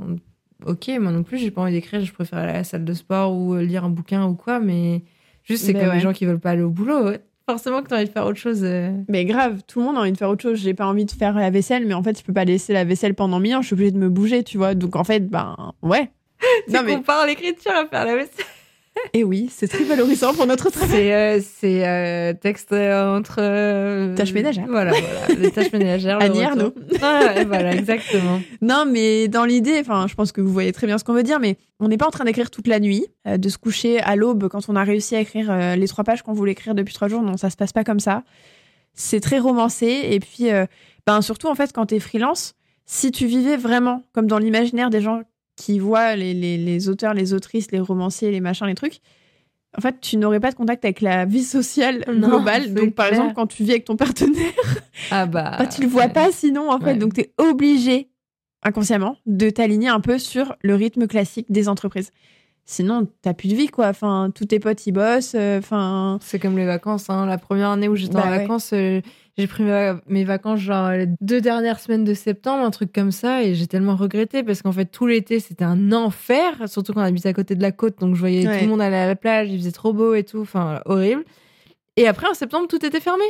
ok, 0.66 0.90
moi 1.00 1.12
non 1.12 1.24
plus, 1.24 1.38
j'ai 1.38 1.52
pas 1.52 1.62
envie 1.62 1.74
d'écrire. 1.74 2.00
Je 2.06 2.14
préfère 2.14 2.40
aller 2.40 2.52
à 2.52 2.58
la 2.58 2.64
salle 2.64 2.86
de 2.86 2.94
sport 2.94 3.34
ou 3.36 3.56
lire 3.58 3.84
un 3.84 3.90
bouquin 3.90 4.26
ou 4.26 4.36
quoi. 4.36 4.60
Mais 4.62 5.04
juste, 5.44 5.66
c'est 5.66 5.74
comme 5.74 5.90
ouais. 5.90 5.96
les 5.96 6.00
gens 6.00 6.14
qui 6.14 6.26
veulent 6.26 6.40
pas 6.40 6.52
aller 6.52 6.62
au 6.62 6.70
boulot. 6.70 7.12
Forcément 7.48 7.84
que 7.84 7.90
tu 7.90 7.94
as 7.94 7.98
envie 7.98 8.06
de 8.08 8.12
faire 8.12 8.26
autre 8.26 8.40
chose. 8.40 8.62
euh. 8.64 8.92
Mais 9.08 9.24
grave, 9.26 9.62
tout 9.68 9.80
le 9.80 9.86
monde 9.86 9.98
a 9.98 10.00
envie 10.02 10.12
de 10.12 10.18
faire 10.18 10.30
autre 10.30 10.42
chose. 10.42 10.60
J'ai 10.60 10.74
pas 10.74 10.88
envie 10.88 11.06
de 11.06 11.12
faire 11.12 11.34
la 11.36 11.50
vaisselle, 11.52 11.86
mais 11.86 11.94
en 11.94 12.02
fait, 12.02 12.18
je 12.18 12.24
peux 12.24 12.34
pas 12.34 12.44
laisser 12.46 12.74
la 12.74 12.86
vaisselle 12.86 13.14
pendant 13.14 13.40
mille 13.40 13.56
ans. 13.56 13.62
Je 13.62 13.68
suis 13.68 13.74
obligée 13.76 13.92
de 13.92 14.00
me 14.00 14.10
bouger, 14.10 14.44
tu 14.44 14.58
vois. 14.58 14.74
Donc 14.74 14.96
en 14.96 15.04
fait, 15.04 15.20
ben 15.30 15.74
ouais. 15.84 16.10
Tu 16.68 16.74
compares 16.96 17.26
l'écriture 17.28 17.72
à 17.74 17.86
faire 17.88 18.06
la 18.06 18.16
vaisselle. 18.16 18.46
Et 19.14 19.24
oui, 19.24 19.50
c'est 19.52 19.68
très 19.68 19.84
valorisant 19.84 20.34
pour 20.34 20.46
notre 20.46 20.70
travail. 20.70 21.42
C'est 21.42 21.86
euh, 21.86 22.32
euh, 22.32 22.34
texte 22.34 22.72
euh, 22.72 23.18
entre 23.18 23.38
euh, 23.40 24.16
Tâches 24.16 24.34
ménagères. 24.34 24.66
Voilà, 24.68 24.92
voilà, 24.92 25.40
les 25.40 25.52
tâches 25.52 25.72
ménagères. 25.72 26.20
Annie. 26.22 26.44
Ah, 27.02 27.20
ouais, 27.36 27.46
voilà, 27.46 27.74
exactement. 27.74 28.42
Non, 28.62 28.86
mais 28.86 29.28
dans 29.28 29.46
l'idée, 29.46 29.80
enfin, 29.80 30.08
je 30.08 30.16
pense 30.16 30.32
que 30.32 30.42
vous 30.42 30.52
voyez 30.52 30.72
très 30.72 30.88
bien 30.88 30.98
ce 30.98 31.04
qu'on 31.04 31.14
veut 31.14 31.24
dire, 31.24 31.40
mais 31.40 31.58
on 31.80 31.88
n'est 31.88 31.98
pas 31.98 32.08
en 32.08 32.12
train 32.12 32.26
d'écrire 32.26 32.52
toute 32.52 32.68
la 32.68 32.80
nuit, 32.80 33.06
euh, 33.28 33.38
de 33.38 33.50
se 33.50 33.58
coucher 33.58 34.00
à 34.00 34.16
l'aube 34.16 34.48
quand 34.48 34.68
on 34.70 34.76
a 34.76 34.84
réussi 34.84 35.16
à 35.16 35.22
écrire 35.22 35.76
les 35.78 35.88
trois 35.88 36.04
pages 36.04 36.22
qu'on 36.22 36.34
voulait 36.34 36.54
écrire 36.54 36.76
depuis 36.76 36.94
trois 36.94 37.08
jours. 37.08 37.22
Non, 37.22 37.38
ça 37.38 37.50
se 37.50 37.56
passe 37.58 37.74
pas 37.74 37.84
comme 37.84 38.00
ça. 38.00 38.24
C'est 38.94 39.20
très 39.20 39.40
romancé. 39.40 40.02
Et 40.10 40.20
puis, 40.20 40.50
ben, 41.06 41.22
surtout, 41.22 41.48
en 41.48 41.56
fait, 41.56 41.72
quand 41.74 41.88
t'es 41.88 42.00
freelance, 42.00 42.56
si 42.86 43.12
tu 43.12 43.26
vivais 43.26 43.58
vraiment 43.58 44.04
comme 44.14 44.28
dans 44.28 44.38
l'imaginaire 44.40 44.90
des 44.90 45.02
gens 45.02 45.22
qui 45.56 45.80
voient 45.80 46.16
les, 46.16 46.34
les, 46.34 46.58
les 46.58 46.90
auteurs, 46.90 47.14
les 47.14 47.34
autrices, 47.34 47.72
les 47.72 47.80
romanciers, 47.80 48.32
les 48.32 48.42
machins, 48.42 48.68
les 48.68 48.76
trucs, 48.76 49.00
en 49.78 49.82
fait, 49.82 50.00
tu 50.00 50.16
n'aurais 50.18 50.40
pas 50.40 50.52
de 50.52 50.56
contact 50.56 50.86
avec 50.86 51.02
la 51.02 51.26
vie 51.26 51.44
sociale 51.44 52.04
globale. 52.08 52.74
Donc, 52.74 52.96
par 52.96 53.08
clair. 53.08 53.20
exemple, 53.20 53.36
quand 53.36 53.48
tu 53.48 53.64
vis 53.64 53.72
avec 53.72 53.86
ton 53.86 53.96
partenaire, 53.98 54.54
Ah 55.12 55.26
bah. 55.26 55.56
bah, 55.60 55.68
tu 55.68 55.82
le 55.82 55.88
vois 55.88 56.04
ouais. 56.06 56.14
pas 56.14 56.32
sinon, 56.32 56.70
en 56.72 56.80
fait. 56.80 56.86
Ouais. 56.94 56.96
Donc, 56.98 57.14
tu 57.14 57.22
es 57.22 57.34
obligé, 57.38 58.10
inconsciemment, 58.64 59.18
de 59.26 59.50
t'aligner 59.50 59.90
un 59.90 60.00
peu 60.00 60.18
sur 60.18 60.56
le 60.62 60.76
rythme 60.76 61.08
classique 61.08 61.48
des 61.50 61.68
entreprises. 61.68 62.12
Sinon, 62.68 63.08
t'as 63.22 63.34
plus 63.34 63.50
de 63.50 63.56
vie, 63.56 63.68
quoi. 63.68 63.88
Enfin, 63.90 64.32
tous 64.34 64.46
tes 64.46 64.60
potes, 64.60 64.88
ils 64.88 64.92
bossent. 64.92 65.36
euh, 65.36 65.60
Enfin, 65.60 66.18
C'est 66.22 66.40
comme 66.40 66.58
les 66.58 66.66
vacances. 66.66 67.10
Hein. 67.10 67.26
La 67.28 67.38
première 67.38 67.70
année 67.70 67.88
où 67.90 67.96
j'étais 67.96 68.16
en 68.16 68.22
Bah 68.22 68.30
ouais. 68.32 68.38
vacances, 68.40 68.72
euh, 68.74 69.02
j'ai 69.38 69.48
pris 69.48 69.64
mes 70.08 70.24
vacances 70.24 70.60
genre 70.60 70.92
les 70.92 71.08
deux 71.22 71.42
dernières 71.42 71.80
semaines 71.80 72.04
de 72.06 72.14
septembre, 72.14 72.64
un 72.64 72.72
truc 72.72 72.94
comme 72.94 73.12
ça, 73.12 73.44
et 73.44 73.54
j'ai 73.56 73.68
tellement 73.68 73.96
regretté 73.96 74.44
parce 74.44 74.62
qu'en 74.62 74.72
fait 74.72 74.86
tout 74.86 75.08
l'été 75.08 75.40
c'était 75.40 75.66
un 75.66 75.92
enfer, 75.92 76.54
surtout 76.68 76.94
quand 76.94 77.02
on 77.02 77.04
habite 77.06 77.26
à 77.26 77.34
côté 77.34 77.56
de 77.56 77.62
la 77.62 77.72
côte, 77.72 78.00
donc 78.00 78.16
je 78.16 78.20
voyais 78.20 78.48
Ouais. 78.48 78.58
tout 78.60 78.64
le 78.66 78.70
monde 78.70 78.82
aller 78.82 78.96
à 78.96 79.08
la 79.08 79.16
plage, 79.16 79.50
il 79.52 79.58
faisait 79.60 79.72
trop 79.72 79.92
beau 79.94 80.14
et 80.14 80.24
tout, 80.24 80.40
enfin 80.42 80.82
horrible. 80.86 81.24
Et 81.98 82.08
après 82.08 82.28
en 82.30 82.34
septembre 82.34 82.68
tout 82.68 82.86
était 82.86 83.00
fermé. 83.02 83.24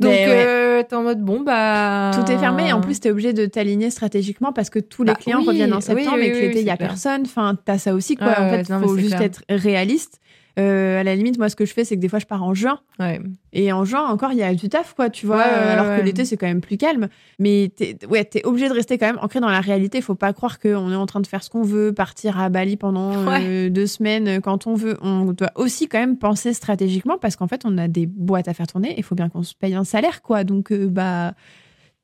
Donc 0.00 0.10
ouais. 0.10 0.26
euh, 0.28 0.82
t'es 0.82 0.96
en 0.96 1.04
mode 1.04 1.20
bon 1.22 1.40
bah 1.40 2.10
tout 2.12 2.28
est 2.30 2.36
fermé. 2.38 2.68
Et 2.68 2.72
en 2.72 2.80
plus, 2.80 2.98
t'es 2.98 3.12
obligé 3.12 3.32
de 3.32 3.46
t'aligner 3.46 3.90
stratégiquement 3.90 4.52
parce 4.52 4.68
que 4.68 4.80
tous 4.80 5.04
les 5.04 5.12
Bah 5.12 5.18
clients 5.20 5.38
oui, 5.38 5.46
reviennent 5.46 5.72
en 5.72 5.76
oui, 5.76 5.82
septembre 5.82 6.16
oui, 6.18 6.24
et 6.26 6.30
que 6.32 6.36
oui, 6.36 6.40
l'été, 6.42 6.58
il 6.58 6.62
oui, 6.62 6.66
y 6.66 6.70
a 6.70 6.76
clair. 6.76 6.88
personne. 6.88 7.22
Enfin, 7.24 7.56
t'as 7.64 7.78
ça 7.78 7.94
aussi, 7.94 8.16
quoi. 8.16 8.30
En 8.40 8.50
fait, 8.50 8.62
il 8.68 8.72
non, 8.72 8.80
faut 8.82 8.96
juste 8.98 9.10
clair. 9.10 9.22
être 9.22 9.42
réaliste. 9.48 10.20
Euh, 10.58 11.00
à 11.00 11.02
la 11.02 11.16
limite, 11.16 11.36
moi, 11.36 11.48
ce 11.48 11.56
que 11.56 11.64
je 11.64 11.72
fais, 11.72 11.84
c'est 11.84 11.96
que 11.96 12.00
des 12.00 12.08
fois, 12.08 12.20
je 12.20 12.26
pars 12.26 12.42
en 12.44 12.54
juin. 12.54 12.78
ouais. 13.00 13.20
Et 13.52 13.72
en 13.72 13.84
juin, 13.84 14.06
encore, 14.08 14.32
il 14.32 14.38
y 14.38 14.42
a 14.42 14.54
du 14.54 14.68
taf, 14.68 14.94
quoi, 14.94 15.10
tu 15.10 15.26
vois. 15.26 15.36
Ouais, 15.36 15.42
euh, 15.46 15.72
alors 15.72 15.86
ouais. 15.86 15.98
que 16.00 16.04
l'été, 16.04 16.24
c'est 16.24 16.36
quand 16.36 16.46
même 16.46 16.60
plus 16.60 16.76
calme. 16.76 17.08
Mais 17.38 17.72
t'es, 17.74 17.96
ouais, 18.08 18.24
t'es 18.24 18.44
obligé 18.44 18.68
de 18.68 18.74
rester 18.74 18.98
quand 18.98 19.06
même 19.06 19.18
ancré 19.20 19.40
dans 19.40 19.48
la 19.48 19.60
réalité. 19.60 20.00
Faut 20.00 20.14
pas 20.14 20.32
croire 20.32 20.58
qu'on 20.60 20.90
est 20.92 20.96
en 20.96 21.06
train 21.06 21.20
de 21.20 21.26
faire 21.26 21.42
ce 21.42 21.50
qu'on 21.50 21.62
veut, 21.62 21.92
partir 21.92 22.38
à 22.40 22.48
Bali 22.48 22.76
pendant 22.76 23.12
euh, 23.28 23.68
deux 23.68 23.86
semaines 23.86 24.40
quand 24.40 24.66
on 24.66 24.74
veut. 24.74 24.96
On 25.02 25.32
doit 25.32 25.50
aussi 25.56 25.88
quand 25.88 25.98
même 25.98 26.18
penser 26.18 26.52
stratégiquement 26.52 27.18
parce 27.18 27.36
qu'en 27.36 27.46
fait, 27.48 27.62
on 27.64 27.76
a 27.78 27.88
des 27.88 28.06
boîtes 28.06 28.48
à 28.48 28.54
faire 28.54 28.66
tourner 28.66 28.92
et 28.92 28.98
il 28.98 29.02
faut 29.04 29.14
bien 29.14 29.28
qu'on 29.28 29.42
se 29.42 29.54
paye 29.54 29.74
un 29.74 29.84
salaire, 29.84 30.22
quoi. 30.22 30.44
Donc, 30.44 30.72
bah, 30.72 31.34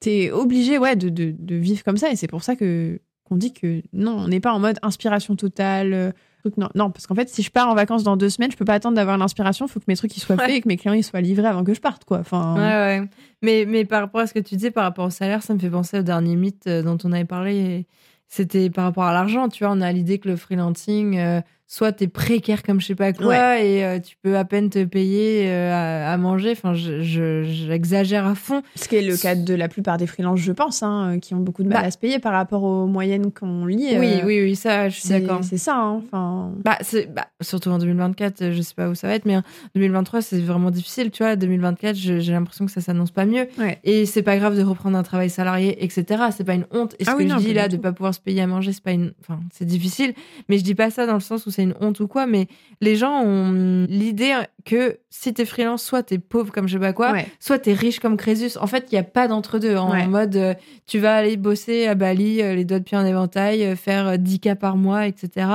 t'es 0.00 0.30
obligé, 0.30 0.78
ouais, 0.78 0.96
de, 0.96 1.08
de, 1.08 1.34
de 1.38 1.54
vivre 1.56 1.82
comme 1.84 1.96
ça. 1.96 2.10
Et 2.10 2.16
c'est 2.16 2.28
pour 2.28 2.42
ça 2.42 2.56
que 2.56 3.00
qu'on 3.24 3.36
dit 3.36 3.52
que 3.52 3.82
non, 3.92 4.16
on 4.18 4.28
n'est 4.28 4.40
pas 4.40 4.52
en 4.52 4.58
mode 4.58 4.78
inspiration 4.82 5.36
totale. 5.36 6.14
Non, 6.56 6.68
non, 6.74 6.90
parce 6.90 7.06
qu'en 7.06 7.14
fait, 7.14 7.28
si 7.28 7.42
je 7.42 7.50
pars 7.50 7.68
en 7.68 7.74
vacances 7.74 8.02
dans 8.02 8.16
deux 8.16 8.30
semaines, 8.30 8.50
je 8.50 8.56
peux 8.56 8.64
pas 8.64 8.74
attendre 8.74 8.96
d'avoir 8.96 9.18
l'inspiration. 9.18 9.66
Il 9.66 9.68
faut 9.70 9.80
que 9.80 9.84
mes 9.88 9.96
trucs 9.96 10.16
ils 10.16 10.20
soient 10.20 10.36
Ouais. 10.36 10.46
faits 10.46 10.54
et 10.56 10.60
que 10.60 10.68
mes 10.68 10.76
clients 10.76 10.94
ils 10.94 11.04
soient 11.04 11.20
livrés 11.20 11.46
avant 11.48 11.64
que 11.64 11.74
je 11.74 11.80
parte, 11.80 12.04
quoi. 12.04 12.18
Enfin, 12.18 12.54
Ouais, 12.56 13.00
ouais. 13.00 13.08
Mais, 13.42 13.64
mais 13.68 13.84
par 13.84 14.00
rapport 14.02 14.20
à 14.20 14.26
ce 14.26 14.34
que 14.34 14.38
tu 14.40 14.54
disais, 14.56 14.70
par 14.70 14.84
rapport 14.84 15.06
au 15.06 15.10
salaire, 15.10 15.42
ça 15.42 15.54
me 15.54 15.58
fait 15.58 15.70
penser 15.70 15.98
au 15.98 16.02
dernier 16.02 16.36
mythe 16.36 16.66
euh, 16.66 16.82
dont 16.82 16.98
on 17.04 17.12
avait 17.12 17.24
parlé. 17.24 17.86
C'était 18.28 18.70
par 18.70 18.84
rapport 18.84 19.04
à 19.04 19.12
l'argent, 19.12 19.48
tu 19.48 19.64
vois. 19.64 19.72
On 19.74 19.80
a 19.80 19.90
l'idée 19.92 20.18
que 20.18 20.28
le 20.28 20.36
freelancing, 20.36 21.18
euh, 21.18 21.40
soit 21.72 21.92
t'es 21.92 22.08
précaire 22.08 22.64
comme 22.64 22.80
je 22.80 22.86
sais 22.86 22.94
pas 22.96 23.12
quoi, 23.12 23.60
et 23.60 23.84
euh, 23.84 24.00
tu 24.00 24.16
peux 24.20 24.36
à 24.36 24.44
peine 24.44 24.70
te 24.70 24.82
payer 24.82 25.44
euh, 25.48 25.72
à, 25.72 26.12
à 26.12 26.16
manger. 26.16 26.50
Enfin, 26.50 26.74
je- 26.74 27.00
je- 27.00 27.44
j'exagère 27.44 28.26
à 28.26 28.34
fond. 28.34 28.62
Ce 28.74 28.88
qui 28.88 28.96
est 28.96 29.02
le 29.02 29.16
cas 29.16 29.36
de 29.36 29.54
la 29.54 29.68
plupart 29.68 29.96
des 29.96 30.08
freelances, 30.08 30.40
je 30.40 30.50
pense, 30.50 30.82
hein, 30.82 31.12
euh, 31.14 31.18
qui 31.20 31.32
ont 31.32 31.38
beaucoup 31.38 31.62
de 31.62 31.68
mal 31.68 31.82
Bah. 31.82 31.86
à 31.86 31.90
se 31.92 31.96
payer 31.98 32.18
par 32.18 32.32
rapport 32.32 32.64
aux 32.64 32.86
moyennes 32.86 33.30
qu'on 33.30 33.66
lit. 33.66 33.96
Oui, 33.96 34.14
euh, 34.20 34.26
oui, 34.26 34.40
oui, 34.42 34.56
ça, 34.56 34.88
je 34.88 34.98
suis 34.98 35.08
d'accord. 35.10 35.44
C'est 35.44 35.58
ça, 35.58 35.76
hein, 35.76 36.02
enfin. 36.04 36.52
Bah, 36.64 36.76
c'est, 36.80 37.06
bah, 37.14 37.26
surtout 37.40 37.70
en 37.70 37.78
2024, 37.78 38.42
euh, 38.42 38.52
je 38.52 38.62
sais 38.62 38.74
pas 38.74 38.88
où 38.88 38.96
ça 38.96 39.06
va 39.06 39.14
être, 39.14 39.24
mais 39.24 39.36
en 39.36 39.42
2023, 39.76 40.22
c'est 40.22 40.40
vraiment 40.40 40.72
difficile, 40.72 41.12
tu 41.12 41.22
vois. 41.22 41.36
2024, 41.36 41.94
je- 41.94 42.18
j'ai 42.18 42.32
l'impression 42.32 42.66
que 42.66 42.72
ça 42.72 42.80
s'annonce 42.80 43.12
pas 43.12 43.26
mieux. 43.26 43.46
Ouais. 43.60 43.78
Et 43.84 44.06
c'est 44.06 44.22
pas 44.22 44.36
grave 44.38 44.56
de 44.56 44.62
reprendre 44.64 44.98
un 44.98 45.04
travail 45.04 45.30
salarié, 45.30 45.84
etc. 45.84 46.24
C'est 46.36 46.42
pas 46.42 46.54
une 46.54 46.66
honte. 46.72 46.96
Et 46.98 47.04
ce 47.04 47.10
Ah 47.10 47.14
que 47.14 47.18
oui, 47.22 47.28
je 47.30 47.36
dis 47.36 47.54
là, 47.54 47.68
de 47.68 47.76
pas 47.76 47.92
pouvoir 47.92 48.12
se 48.12 48.18
payer 48.20 48.42
à 48.42 48.48
manger, 48.48 48.72
c'est 48.72 48.82
pas 48.82 48.90
une, 48.90 49.12
enfin, 49.20 49.38
c'est 49.52 49.64
difficile. 49.66 50.14
Mais 50.48 50.58
je 50.58 50.64
dis 50.64 50.74
pas 50.74 50.90
ça 50.90 51.06
dans 51.06 51.14
le 51.14 51.20
sens 51.20 51.46
où 51.46 51.50
c'est 51.60 51.64
une 51.64 51.74
honte 51.80 52.00
ou 52.00 52.08
quoi, 52.08 52.26
mais 52.26 52.46
les 52.80 52.96
gens 52.96 53.22
ont 53.22 53.86
l'idée 53.88 54.32
que 54.64 54.98
si 55.10 55.34
t'es 55.34 55.44
freelance, 55.44 55.82
soit 55.82 56.02
t'es 56.02 56.18
pauvre 56.18 56.52
comme 56.52 56.66
je 56.68 56.74
sais 56.74 56.78
pas 56.80 56.92
quoi, 56.92 57.12
Ouais. 57.12 57.26
soit 57.40 57.58
t'es 57.58 57.72
riche 57.72 57.98
comme 58.00 58.16
Crésus. 58.16 58.56
En 58.60 58.66
fait, 58.66 58.86
il 58.90 58.94
y 58.94 58.98
a 58.98 59.02
pas 59.02 59.28
d'entre-deux. 59.28 59.76
En 59.76 59.90
Ouais. 59.90 60.06
mode, 60.06 60.36
euh, 60.36 60.54
tu 60.86 60.98
vas 60.98 61.16
aller 61.16 61.36
bosser 61.36 61.86
à 61.86 61.94
Bali, 61.94 62.40
euh, 62.42 62.54
les 62.54 62.64
doigts 62.64 62.78
de 62.78 62.84
pied 62.84 62.96
en 62.96 63.04
éventail, 63.04 63.64
euh, 63.64 63.76
faire 63.76 64.06
euh, 64.08 64.16
10K 64.16 64.54
par 64.54 64.76
mois, 64.76 65.06
etc. 65.06 65.46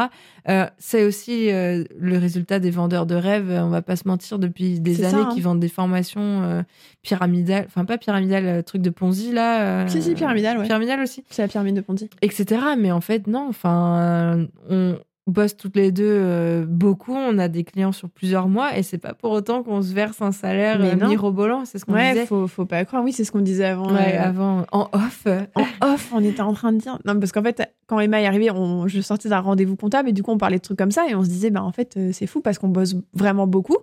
Euh, 0.49 0.65
c'est 0.77 1.03
aussi 1.03 1.51
euh, 1.51 1.83
le 1.97 2.17
résultat 2.17 2.59
des 2.59 2.69
vendeurs 2.71 3.05
de 3.05 3.15
rêves. 3.15 3.49
On 3.49 3.69
va 3.69 3.81
pas 3.81 3.95
se 3.95 4.07
mentir 4.07 4.37
depuis 4.39 4.79
des 4.79 5.03
années 5.05 5.23
hein. 5.23 5.29
qui 5.33 5.41
vendent 5.41 5.59
des 5.59 5.69
formations 5.69 6.41
euh, 6.43 6.61
pyramidales, 7.01 7.65
enfin 7.67 7.85
pas 7.85 7.97
pyramidales, 7.97 8.63
truc 8.63 8.81
de 8.81 8.89
Ponzi 8.89 9.31
là. 9.31 9.87
Si, 9.87 10.01
si, 10.01 10.13
pyramidal, 10.13 10.57
ouais. 10.57 10.65
Pyramidal 10.65 10.99
aussi, 11.01 11.23
C'est 11.29 11.41
la 11.41 11.47
pyramide 11.47 11.75
de 11.75 11.81
Ponty. 11.81 12.09
etc. 12.21 12.61
Mais 12.77 12.91
en 12.91 13.01
fait, 13.01 13.27
non. 13.27 13.47
Enfin, 13.49 14.47
on 14.69 14.97
bosse 15.27 15.57
toutes 15.57 15.75
les 15.75 15.91
deux 15.91 16.03
euh, 16.07 16.65
beaucoup. 16.67 17.13
On 17.15 17.37
a 17.39 17.47
des 17.47 17.63
clients 17.63 17.91
sur 17.91 18.09
plusieurs 18.09 18.47
mois 18.47 18.77
et 18.77 18.83
c'est 18.83 18.97
pas 18.99 19.13
pour 19.13 19.31
autant 19.31 19.63
qu'on 19.63 19.81
se 19.81 19.93
verse 19.93 20.21
un 20.21 20.31
salaire 20.31 20.77
euh, 20.81 21.07
mirobolant. 21.07 21.65
C'est 21.65 21.79
ce 21.79 21.85
qu'on 21.85 21.93
Ouais, 21.93 22.13
disait. 22.13 22.25
faut, 22.25 22.47
faut 22.47 22.65
pas 22.65 22.85
croire. 22.85 23.03
Oui, 23.03 23.11
c'est 23.11 23.23
ce 23.23 23.31
qu'on 23.31 23.41
disait 23.41 23.65
avant. 23.65 23.91
Ouais, 23.91 24.15
euh, 24.17 24.21
avant, 24.23 24.65
en 24.71 24.89
off. 24.93 25.25
en 25.55 25.93
off, 25.93 26.11
on 26.13 26.23
était 26.23 26.41
en 26.41 26.53
train 26.53 26.71
de 26.73 26.77
dire. 26.77 26.99
Non, 27.05 27.19
parce 27.19 27.31
qu'en 27.31 27.41
fait, 27.43 27.61
quand 27.87 27.99
Emma 27.99 28.21
est 28.21 28.27
arrivée, 28.27 28.51
on, 28.51 28.87
je 28.87 29.01
sortais 29.01 29.29
d'un 29.29 29.39
rendez-vous 29.39 29.75
comptable 29.75 30.09
et 30.09 30.13
du 30.13 30.21
coup, 30.21 30.31
on 30.31 30.37
parlait 30.37 30.57
de 30.57 30.61
trucs 30.61 30.77
comme 30.77 30.91
ça 30.91 31.07
et 31.09 31.15
on 31.15 31.23
se 31.23 31.29
disait, 31.29 31.49
bah, 31.49 31.63
en 31.63 31.71
fait, 31.71 31.95
euh, 31.97 32.11
c'est 32.13 32.27
fou 32.27 32.41
parce 32.41 32.59
qu'on 32.59 32.69
bosse 32.69 32.95
vraiment 33.13 33.47
beaucoup. 33.47 33.77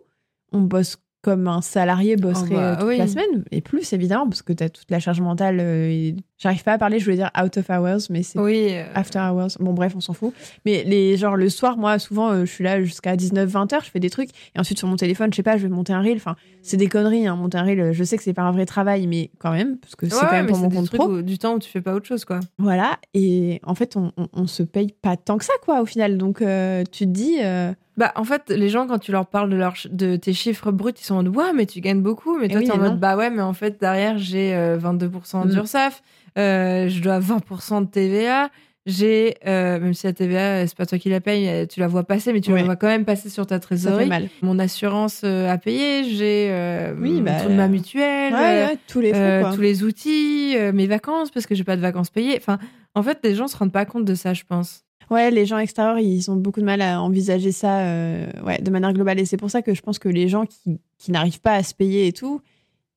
On 0.52 0.60
bosse 0.60 0.96
comme 1.22 1.46
un 1.48 1.62
salarié 1.62 2.16
bosserait 2.16 2.48
Oh, 2.50 2.54
bah, 2.54 2.72
euh, 2.72 2.76
toute 2.76 2.88
oui. 2.88 2.98
la 2.98 3.06
semaine 3.06 3.44
et 3.52 3.60
plus, 3.60 3.92
évidemment, 3.92 4.28
parce 4.28 4.42
que 4.42 4.52
tu 4.52 4.62
as 4.64 4.68
toute 4.68 4.90
la 4.90 4.98
charge 5.00 5.20
mentale. 5.20 5.58
euh, 5.60 5.88
et... 5.88 6.16
J'arrive 6.38 6.64
pas 6.64 6.72
à 6.72 6.78
parler, 6.78 6.98
je 6.98 7.04
voulais 7.04 7.18
dire 7.18 7.30
out 7.40 7.56
of 7.56 7.70
hours, 7.70 8.10
mais 8.10 8.24
c'est 8.24 8.36
Oui. 8.40 8.70
euh, 8.72 8.82
After 8.96 9.20
hours. 9.20 9.50
Bon, 9.60 9.72
bref, 9.72 9.92
on 9.94 10.00
s'en 10.00 10.12
fout. 10.12 10.34
Mais 10.66 10.82
les, 10.82 11.16
genre, 11.16 11.36
le 11.36 11.48
soir, 11.48 11.76
moi, 11.76 12.00
souvent, 12.00 12.40
je 12.40 12.46
suis 12.50 12.64
là 12.64 12.82
jusqu'à 12.82 13.14
19-20 13.14 13.72
heures, 13.74 13.84
je 13.84 13.90
fais 13.90 14.00
des 14.00 14.10
trucs. 14.10 14.30
Et 14.56 14.58
ensuite, 14.58 14.76
sur 14.78 14.88
mon 14.88 14.96
téléphone, 14.96 15.32
je 15.32 15.36
sais 15.36 15.44
pas, 15.44 15.56
je 15.56 15.62
vais 15.62 15.68
monter 15.68 15.92
un 15.92 16.02
reel. 16.02 16.16
Enfin, 16.16 16.34
c'est 16.60 16.76
des 16.76 16.88
conneries, 16.88 17.28
hein. 17.28 17.36
Monter 17.36 17.58
un 17.58 17.62
reel, 17.62 17.92
je 17.92 18.02
sais 18.02 18.16
que 18.16 18.24
c'est 18.24 18.32
pas 18.34 18.42
un 18.42 18.50
vrai 18.50 18.66
travail, 18.66 19.06
mais 19.06 19.30
quand 19.38 19.52
même, 19.52 19.78
parce 19.78 19.94
que 19.94 20.08
c'est 20.08 20.16
ouais, 20.16 20.20
quand 20.22 20.32
même 20.32 20.46
pour 20.48 20.58
mon 20.58 20.68
compte 20.70 20.86
trucs 20.86 21.00
pro. 21.00 21.08
où- 21.10 21.22
du 21.22 21.38
temps 21.38 21.54
où 21.54 21.58
tu 21.60 21.70
fais 21.70 21.80
pas 21.80 21.94
autre 21.94 22.06
chose, 22.08 22.24
quoi. 22.24 22.40
Voilà. 22.58 22.98
Et 23.14 23.60
en 23.62 23.76
fait, 23.76 23.96
on, 23.96 24.10
on, 24.16 24.26
on 24.32 24.48
se 24.48 24.64
paye 24.64 24.92
pas 25.00 25.16
tant 25.16 25.38
que 25.38 25.44
ça, 25.44 25.52
quoi, 25.64 25.80
au 25.80 25.86
final. 25.86 26.18
Donc, 26.18 26.42
euh, 26.42 26.82
tu 26.90 27.04
te 27.04 27.10
dis, 27.10 27.36
euh, 27.40 27.72
Bah, 27.96 28.12
en 28.16 28.24
fait, 28.24 28.48
les 28.50 28.68
gens, 28.70 28.86
quand 28.86 28.98
tu 28.98 29.12
leur 29.12 29.26
parles 29.26 29.50
de, 29.50 29.56
leur, 29.56 29.74
de 29.90 30.16
tes 30.16 30.32
chiffres 30.32 30.70
bruts, 30.72 30.92
ils 30.98 31.04
sont 31.04 31.14
en 31.16 31.22
mode 31.22 31.36
Ouais, 31.36 31.52
mais 31.54 31.66
tu 31.66 31.80
gagnes 31.80 32.00
beaucoup. 32.02 32.38
Mais 32.38 32.46
Eh 32.46 32.52
toi, 32.52 32.58
oui, 32.60 32.66
t'es 32.66 32.72
en 32.72 32.76
mais 32.76 32.82
mode 32.84 32.92
non. 32.92 32.98
Bah 32.98 33.16
ouais, 33.16 33.30
mais 33.30 33.42
en 33.42 33.52
fait, 33.52 33.78
derrière, 33.80 34.16
j'ai 34.18 34.54
euh, 34.54 34.78
22% 34.78 35.44
Mm. 35.46 35.50
d'URSSAF, 35.50 36.02
euh, 36.38 36.88
je 36.88 37.00
dois 37.02 37.18
20% 37.20 37.82
de 37.82 37.86
TVA. 37.86 38.48
J'ai, 38.84 39.36
euh, 39.46 39.78
même 39.78 39.94
si 39.94 40.06
la 40.06 40.12
TVA, 40.12 40.66
c'est 40.66 40.76
pas 40.76 40.86
toi 40.86 40.98
qui 40.98 41.08
la 41.08 41.20
paye, 41.20 41.48
euh, 41.48 41.66
tu 41.66 41.78
la 41.78 41.86
vois 41.86 42.02
passer, 42.02 42.32
mais 42.32 42.40
tu 42.40 42.50
Ouais. 42.50 42.58
la 42.60 42.64
vois 42.64 42.74
quand 42.74 42.88
même 42.88 43.04
passer 43.04 43.28
sur 43.28 43.46
ta 43.46 43.54
ça 43.56 43.60
trésorerie. 43.60 44.02
fait 44.04 44.08
mal. 44.08 44.28
Mon 44.42 44.58
assurance 44.58 45.20
euh, 45.22 45.48
à 45.48 45.56
payer, 45.56 46.02
j'ai 46.02 46.48
euh, 46.50 46.92
Oui, 46.98 47.20
bah, 47.20 47.48
ma 47.48 47.68
mutuelle, 47.68 48.32
Ouais, 48.32 48.72
euh, 48.72 48.76
tous 48.88 48.98
les 49.00 49.10
frais, 49.10 49.44
euh, 49.44 49.54
tous 49.54 49.60
les 49.60 49.84
outils, 49.84 50.54
euh, 50.56 50.72
mes 50.72 50.88
vacances, 50.88 51.30
parce 51.30 51.46
que 51.46 51.54
j'ai 51.54 51.62
pas 51.62 51.76
de 51.76 51.80
vacances 51.80 52.10
payées. 52.10 52.34
Enfin, 52.36 52.58
en 52.96 53.04
fait, 53.04 53.18
les 53.22 53.36
gens 53.36 53.46
se 53.46 53.56
rendent 53.56 53.70
pas 53.70 53.84
compte 53.84 54.04
de 54.04 54.14
ça, 54.16 54.34
je 54.34 54.42
pense. 54.48 54.82
Ouais, 55.12 55.30
les 55.30 55.46
gens 55.46 55.58
extérieurs, 55.58 55.98
ils 55.98 56.30
ont 56.30 56.36
beaucoup 56.36 56.60
de 56.60 56.64
mal 56.64 56.80
à 56.82 57.00
envisager 57.02 57.52
ça 57.52 57.80
euh, 57.80 58.26
ouais, 58.44 58.58
de 58.60 58.70
manière 58.70 58.92
globale. 58.92 59.20
Et 59.20 59.24
c'est 59.24 59.36
pour 59.36 59.50
ça 59.50 59.62
que 59.62 59.74
je 59.74 59.82
pense 59.82 59.98
que 59.98 60.08
les 60.08 60.28
gens 60.28 60.46
qui, 60.46 60.80
qui 60.98 61.10
n'arrivent 61.12 61.40
pas 61.40 61.54
à 61.54 61.62
se 61.62 61.74
payer 61.74 62.06
et 62.06 62.12
tout, 62.12 62.40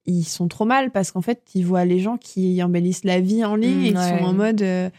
ils 0.06 0.23
sont 0.23 0.47
trop 0.47 0.65
mal 0.65 0.91
parce 0.91 1.12
qu'en 1.12 1.21
fait, 1.21 1.41
ils 1.56 1.65
voient 1.65 1.86
les 1.86 1.99
gens 1.99 2.17
qui 2.17 2.62
embellissent 2.63 3.04
la 3.04 3.19
vie 3.19 3.43
en 3.43 3.56
ligne 3.56 3.82
Mm, 3.82 3.86
et 3.86 3.91
qui 3.91 3.97
ouais. 3.97 4.19
sont 4.19 4.23
en 4.25 4.34
mode. 4.34 4.62
euh, 4.62 4.89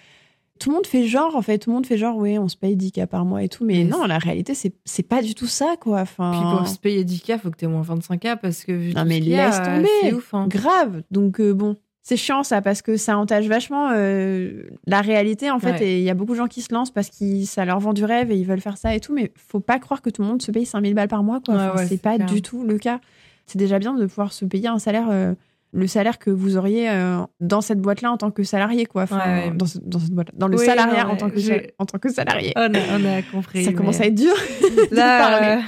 tout 0.58 0.70
le 0.70 0.76
monde 0.76 0.86
fait 0.86 1.06
genre, 1.06 1.36
en 1.36 1.42
fait, 1.42 1.58
tout 1.58 1.68
le 1.68 1.74
monde 1.74 1.86
fait 1.86 1.98
genre, 1.98 2.16
ouais, 2.16 2.38
on 2.38 2.48
se 2.48 2.56
paye 2.56 2.76
10K 2.76 3.06
par 3.06 3.26
mois 3.26 3.42
et 3.42 3.48
tout. 3.50 3.62
Mais 3.66 3.74
Mais 3.74 3.84
non, 3.84 4.06
la 4.06 4.16
réalité, 4.16 4.54
c'est 4.54 5.02
pas 5.02 5.20
du 5.22 5.34
tout 5.34 5.46
ça, 5.46 5.74
quoi. 5.78 6.00
Enfin, 6.00 6.30
Puis 6.32 6.58
pour 6.58 6.66
se 6.66 6.78
payer 6.78 7.04
10K, 7.04 7.38
faut 7.38 7.50
que 7.50 7.56
t'aies 7.56 7.66
au 7.66 7.70
moins 7.70 7.82
25K 7.82 8.38
parce 8.40 8.64
que 8.64 8.72
vu 8.72 8.94
Non, 8.94 9.04
mais 9.04 9.16
a, 9.16 9.20
laisse 9.20 9.56
tomber. 9.62 9.88
C'est 10.00 10.12
ouf. 10.14 10.32
hein. 10.32 10.46
grave. 10.48 11.02
Donc, 11.10 11.40
euh, 11.40 11.52
bon. 11.52 11.76
C'est 12.08 12.16
chiant 12.16 12.44
ça 12.44 12.62
parce 12.62 12.82
que 12.82 12.96
ça 12.96 13.18
entache 13.18 13.46
vachement 13.46 13.90
euh, 13.92 14.62
la 14.86 15.00
réalité 15.00 15.50
en 15.50 15.58
fait 15.58 15.72
Ouais. 15.72 15.82
et 15.88 15.98
il 15.98 16.04
y 16.04 16.10
a 16.10 16.14
beaucoup 16.14 16.34
de 16.34 16.36
gens 16.38 16.46
qui 16.46 16.62
se 16.62 16.72
lancent 16.72 16.92
parce 16.92 17.10
que 17.10 17.42
ça 17.44 17.64
leur 17.64 17.80
vend 17.80 17.92
du 17.94 18.04
rêve 18.04 18.30
et 18.30 18.36
ils 18.36 18.46
veulent 18.46 18.60
faire 18.60 18.76
ça 18.76 18.94
et 18.94 19.00
tout 19.00 19.12
mais 19.12 19.32
faut 19.34 19.58
pas 19.58 19.80
croire 19.80 20.02
que 20.02 20.10
tout 20.10 20.22
le 20.22 20.28
monde 20.28 20.40
se 20.40 20.52
paye 20.52 20.64
5000 20.66 20.94
balles 20.94 21.08
par 21.08 21.24
mois 21.24 21.40
quoi. 21.44 21.54
Ouais, 21.56 21.60
Enfin, 21.64 21.78
ouais, 21.78 21.86
c'est 21.88 22.00
pas 22.00 22.14
clair. 22.14 22.28
du 22.28 22.42
tout 22.42 22.62
le 22.64 22.78
cas. 22.78 23.00
C'est 23.46 23.58
déjà 23.58 23.80
bien 23.80 23.94
de 23.94 24.06
pouvoir 24.06 24.32
se 24.32 24.44
payer 24.44 24.68
un 24.68 24.78
salaire 24.78 25.08
euh, 25.10 25.34
le 25.72 25.88
salaire 25.88 26.18
que 26.20 26.30
vous 26.30 26.56
auriez 26.56 26.88
euh, 26.88 27.18
dans 27.40 27.60
cette 27.60 27.80
boîte 27.80 28.00
là 28.02 28.12
en 28.12 28.16
tant 28.16 28.30
que 28.30 28.44
salarié 28.44 28.86
quoi. 28.86 29.02
Enfin, 29.02 29.50
dans, 29.52 29.66
ce- 29.66 29.78
dans 29.82 29.98
cette 29.98 30.12
boîte 30.12 30.28
dans 30.32 30.46
le 30.46 30.58
Oui, 30.58 30.64
salariat 30.64 31.04
non, 31.04 31.10
en 31.10 31.16
tant 31.16 31.28
que 31.28 31.40
en 31.78 31.86
tant 31.86 31.98
que 31.98 32.08
salarié. 32.08 32.52
On 32.54 32.72
a, 32.72 32.78
on 33.00 33.04
a 33.18 33.22
compris. 33.22 33.64
ça 33.64 33.70
mais- 33.72 33.76
commence 33.76 34.00
à 34.00 34.06
être 34.06 34.14
dur. 34.14 34.32
de 34.90 34.94
Là, 34.94 35.18
parler. 35.18 35.62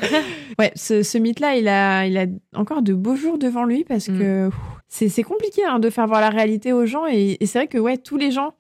Ouais, 0.61 0.71
ce, 0.77 1.03
ce 1.03 1.19
mythe-là, 1.19 1.57
il 1.57 1.67
a, 1.69 2.07
il 2.07 2.17
a 2.17 2.27
encore 2.55 2.83
de 2.83 2.95
beaux 2.95 3.17
jours 3.17 3.39
devant 3.39 3.65
lui 3.65 3.83
parce 3.85 4.09
Mm. 4.09 4.19
que 4.19 4.51
c'est 4.89 5.23
compliqué 5.23 5.65
hein, 5.65 5.79
de 5.79 5.91
faire 5.91 6.07
voir 6.07 6.21
la 6.21 6.31
réalité 6.31 6.73
aux 6.73 6.87
gens. 6.87 7.07
Et, 7.07 7.37
et 7.41 7.47
c'est 7.47 7.59
vrai 7.59 7.69
que 7.69 7.79
ouais, 7.79 7.97
tous 7.99 8.17
les 8.17 8.31
gens 8.31 8.55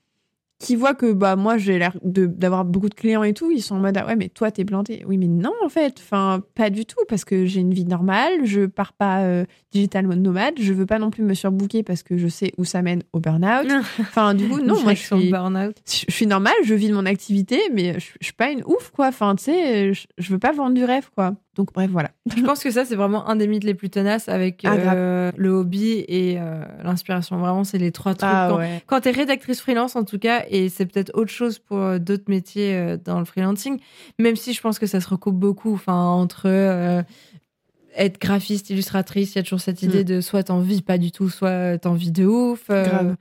qui 0.60 0.74
voient 0.74 0.94
que 0.94 1.12
bah 1.12 1.36
moi 1.36 1.56
j'ai 1.56 1.78
l'air 1.78 1.96
d'avoir 2.02 2.64
beaucoup 2.64 2.88
de 2.88 2.94
clients 2.94 3.22
et 3.22 3.32
tout, 3.32 3.52
ils 3.52 3.62
sont 3.62 3.76
en 3.76 3.78
mode 3.78 3.96
ah 3.96 4.04
ouais 4.04 4.16
mais 4.16 4.28
toi 4.28 4.50
t'es 4.50 4.64
planté. 4.64 5.04
Oui 5.06 5.16
mais 5.16 5.28
non 5.28 5.52
en 5.64 5.68
fait, 5.68 5.94
enfin 6.00 6.42
pas 6.56 6.68
du 6.68 6.84
tout 6.84 6.98
parce 7.08 7.24
que 7.24 7.46
j'ai 7.46 7.60
une 7.60 7.72
vie 7.72 7.84
normale, 7.84 8.44
je 8.44 8.66
pars 8.66 8.92
pas 8.92 9.20
euh, 9.20 9.44
digital 9.70 10.06
nomade, 10.06 10.54
je 10.58 10.72
veux 10.72 10.84
pas 10.84 10.98
non 10.98 11.10
plus 11.10 11.22
me 11.22 11.34
surbooker 11.34 11.84
parce 11.84 12.02
que 12.02 12.16
je 12.16 12.26
sais 12.26 12.50
où 12.58 12.64
ça 12.64 12.82
mène 12.82 13.04
au 13.12 13.20
burn-out. 13.20 13.70
Enfin 14.00 14.34
du 14.34 14.48
coup 14.48 14.60
non 14.60 14.82
moi 14.82 14.94
je 14.94 15.02
suis 15.04 15.30
burn-out. 15.30 15.76
Je 15.86 16.12
suis 16.12 16.26
normale, 16.26 16.54
je 16.64 16.74
vis 16.74 16.88
de 16.88 16.94
mon 16.94 17.06
activité 17.06 17.60
mais 17.72 17.94
je, 18.00 18.10
je 18.20 18.24
suis 18.24 18.34
pas 18.34 18.50
une 18.50 18.64
ouf 18.64 18.90
quoi. 18.90 19.06
Enfin 19.06 19.36
tu 19.36 19.44
sais 19.44 19.94
je, 19.94 20.08
je 20.18 20.32
veux 20.32 20.40
pas 20.40 20.50
vendre 20.50 20.74
du 20.74 20.82
rêve 20.84 21.08
quoi. 21.14 21.36
Donc 21.58 21.72
bref, 21.72 21.90
voilà. 21.90 22.12
Je 22.36 22.40
pense 22.42 22.62
que 22.62 22.70
ça, 22.70 22.84
c'est 22.84 22.94
vraiment 22.94 23.28
un 23.28 23.34
des 23.34 23.48
mythes 23.48 23.64
les 23.64 23.74
plus 23.74 23.90
tenaces 23.90 24.28
avec 24.28 24.62
ah, 24.64 24.74
euh, 24.74 25.32
le 25.36 25.50
hobby 25.50 26.04
et 26.06 26.36
euh, 26.38 26.62
l'inspiration. 26.84 27.36
Vraiment, 27.38 27.64
c'est 27.64 27.78
les 27.78 27.90
trois 27.90 28.14
trucs. 28.14 28.30
Ah, 28.32 28.56
quand, 28.86 29.00
tu 29.00 29.08
es 29.08 29.10
rédactrice 29.10 29.60
freelance, 29.60 29.96
en 29.96 30.04
tout 30.04 30.20
cas, 30.20 30.44
et 30.48 30.68
c'est 30.68 30.86
peut-être 30.86 31.10
autre 31.14 31.32
chose 31.32 31.58
pour 31.58 31.78
euh, 31.78 31.98
d'autres 31.98 32.28
métiers 32.28 32.96
dans 33.04 33.18
le 33.18 33.24
freelancing, 33.24 33.80
même 34.20 34.36
si 34.36 34.52
je 34.52 34.60
pense 34.60 34.78
que 34.78 34.86
ça 34.86 35.00
se 35.00 35.08
recoupe 35.08 35.34
beaucoup 35.34 35.74
enfin, 35.74 36.00
entre 36.00 36.46
être 37.96 38.20
graphiste, 38.20 38.70
illustratrice, 38.70 39.34
il 39.34 39.38
y 39.38 39.40
a 39.40 39.42
toujours 39.42 39.60
cette 39.60 39.82
idée 39.82 40.02
mm. 40.02 40.04
de 40.04 40.20
soit 40.20 40.44
t'en 40.44 40.60
vis 40.60 40.82
pas 40.82 40.96
du 40.96 41.10
tout, 41.10 41.28
soit 41.28 41.78
t'en 41.78 41.94
vis 41.94 42.12
de 42.12 42.24
ouf. 42.24 42.68
Grave. 42.68 43.16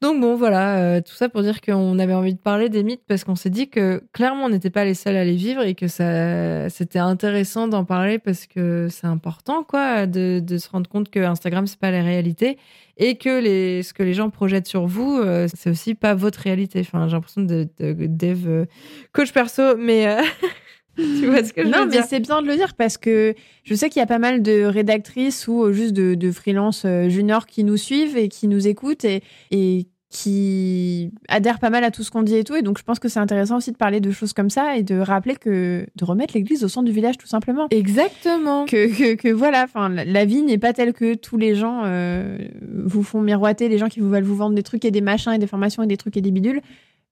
Donc 0.00 0.20
bon, 0.20 0.34
voilà, 0.34 0.78
euh, 0.78 1.00
tout 1.00 1.14
ça 1.14 1.28
pour 1.28 1.42
dire 1.42 1.60
qu'on 1.60 1.98
avait 1.98 2.14
envie 2.14 2.34
de 2.34 2.38
parler 2.38 2.68
des 2.68 2.82
mythes 2.82 3.02
parce 3.06 3.24
qu'on 3.24 3.36
s'est 3.36 3.50
dit 3.50 3.68
que 3.68 4.02
clairement 4.12 4.44
on 4.44 4.48
n'était 4.48 4.70
pas 4.70 4.84
les 4.84 4.94
seuls 4.94 5.16
à 5.16 5.24
les 5.24 5.36
vivre 5.36 5.62
et 5.62 5.74
que 5.74 5.88
ça, 5.88 6.68
c'était 6.70 6.98
intéressant 6.98 7.68
d'en 7.68 7.84
parler 7.84 8.18
parce 8.18 8.46
que 8.46 8.88
c'est 8.90 9.06
important, 9.06 9.64
quoi, 9.64 10.06
de, 10.06 10.42
se 10.58 10.68
rendre 10.68 10.88
compte 10.88 11.10
que 11.10 11.20
Instagram 11.20 11.66
c'est 11.66 11.78
pas 11.78 11.90
la 11.90 12.02
réalité 12.02 12.58
et 12.96 13.16
que 13.16 13.40
les, 13.40 13.82
ce 13.82 13.92
que 13.92 14.02
les 14.02 14.14
gens 14.14 14.30
projettent 14.30 14.68
sur 14.68 14.86
vous, 14.86 15.18
euh, 15.18 15.48
c'est 15.52 15.70
aussi 15.70 15.94
pas 15.94 16.14
votre 16.14 16.40
réalité. 16.40 16.80
Enfin, 16.80 17.08
j'ai 17.08 17.14
l'impression 17.14 17.42
de, 17.42 17.68
dev 17.78 18.46
euh, 18.46 18.64
coach 19.12 19.32
perso, 19.32 19.76
mais 19.76 20.06
tu 21.20 21.26
vois 21.26 21.44
ce 21.44 21.52
que 21.52 21.62
je 21.62 21.68
non, 21.68 21.84
veux 21.84 21.90
dire 21.90 22.00
mais 22.02 22.06
c'est 22.08 22.20
bien 22.20 22.42
de 22.42 22.46
le 22.46 22.56
dire 22.56 22.74
parce 22.74 22.96
que 22.96 23.34
je 23.64 23.74
sais 23.74 23.88
qu'il 23.88 24.00
y 24.00 24.02
a 24.02 24.06
pas 24.06 24.18
mal 24.18 24.42
de 24.42 24.64
rédactrices 24.64 25.48
ou 25.48 25.72
juste 25.72 25.92
de, 25.92 26.14
de 26.14 26.30
freelance 26.30 26.86
juniors 27.08 27.46
qui 27.46 27.64
nous 27.64 27.76
suivent 27.76 28.16
et 28.16 28.28
qui 28.28 28.48
nous 28.48 28.66
écoutent 28.66 29.04
et, 29.04 29.22
et 29.50 29.86
qui 30.14 31.10
adhèrent 31.28 31.58
pas 31.58 31.70
mal 31.70 31.82
à 31.82 31.90
tout 31.90 32.04
ce 32.04 32.10
qu'on 32.12 32.22
dit 32.22 32.36
et 32.36 32.44
tout. 32.44 32.54
Et 32.54 32.62
donc, 32.62 32.78
je 32.78 32.84
pense 32.84 33.00
que 33.00 33.08
c'est 33.08 33.18
intéressant 33.18 33.56
aussi 33.56 33.72
de 33.72 33.76
parler 33.76 34.00
de 34.00 34.12
choses 34.12 34.32
comme 34.32 34.48
ça 34.48 34.76
et 34.76 34.84
de 34.84 34.96
rappeler 34.96 35.34
que, 35.34 35.86
de 35.96 36.04
remettre 36.04 36.34
l'église 36.34 36.62
au 36.62 36.68
centre 36.68 36.86
du 36.86 36.92
village, 36.92 37.18
tout 37.18 37.26
simplement. 37.26 37.66
Exactement. 37.70 38.64
Que, 38.64 39.14
que, 39.16 39.28
voilà, 39.28 39.64
enfin, 39.64 39.88
la 39.88 40.24
vie 40.24 40.42
n'est 40.42 40.56
pas 40.56 40.72
telle 40.72 40.92
que 40.92 41.14
tous 41.14 41.36
les 41.36 41.56
gens 41.56 41.82
euh, 41.84 42.38
vous 42.84 43.02
font 43.02 43.20
miroiter, 43.20 43.68
les 43.68 43.76
gens 43.76 43.88
qui 43.88 43.98
vous 43.98 44.08
veulent 44.08 44.22
vous 44.22 44.36
vendre 44.36 44.54
des 44.54 44.62
trucs 44.62 44.84
et 44.84 44.92
des 44.92 45.00
machins 45.00 45.32
et 45.32 45.38
des 45.38 45.48
formations 45.48 45.82
et 45.82 45.88
des 45.88 45.96
trucs 45.96 46.16
et 46.16 46.20
des 46.20 46.30
bidules. 46.30 46.60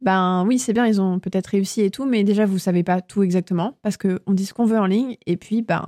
Ben 0.03 0.45
oui, 0.47 0.59
c'est 0.59 0.73
bien, 0.73 0.87
ils 0.87 1.01
ont 1.01 1.21
peut-être 1.21 1.47
réussi 1.47 1.81
et 1.83 1.91
tout, 1.91 2.05
mais 2.05 2.25
déjà, 2.25 2.45
vous 2.45 2.59
savez 2.59 2.83
pas 2.83 3.01
tout 3.01 3.23
exactement 3.23 3.79
parce 3.83 3.97
qu'on 3.97 4.33
dit 4.33 4.47
ce 4.47 4.53
qu'on 4.53 4.65
veut 4.65 4.79
en 4.79 4.87
ligne 4.87 5.17
et 5.27 5.37
puis, 5.37 5.63
ben, 5.63 5.87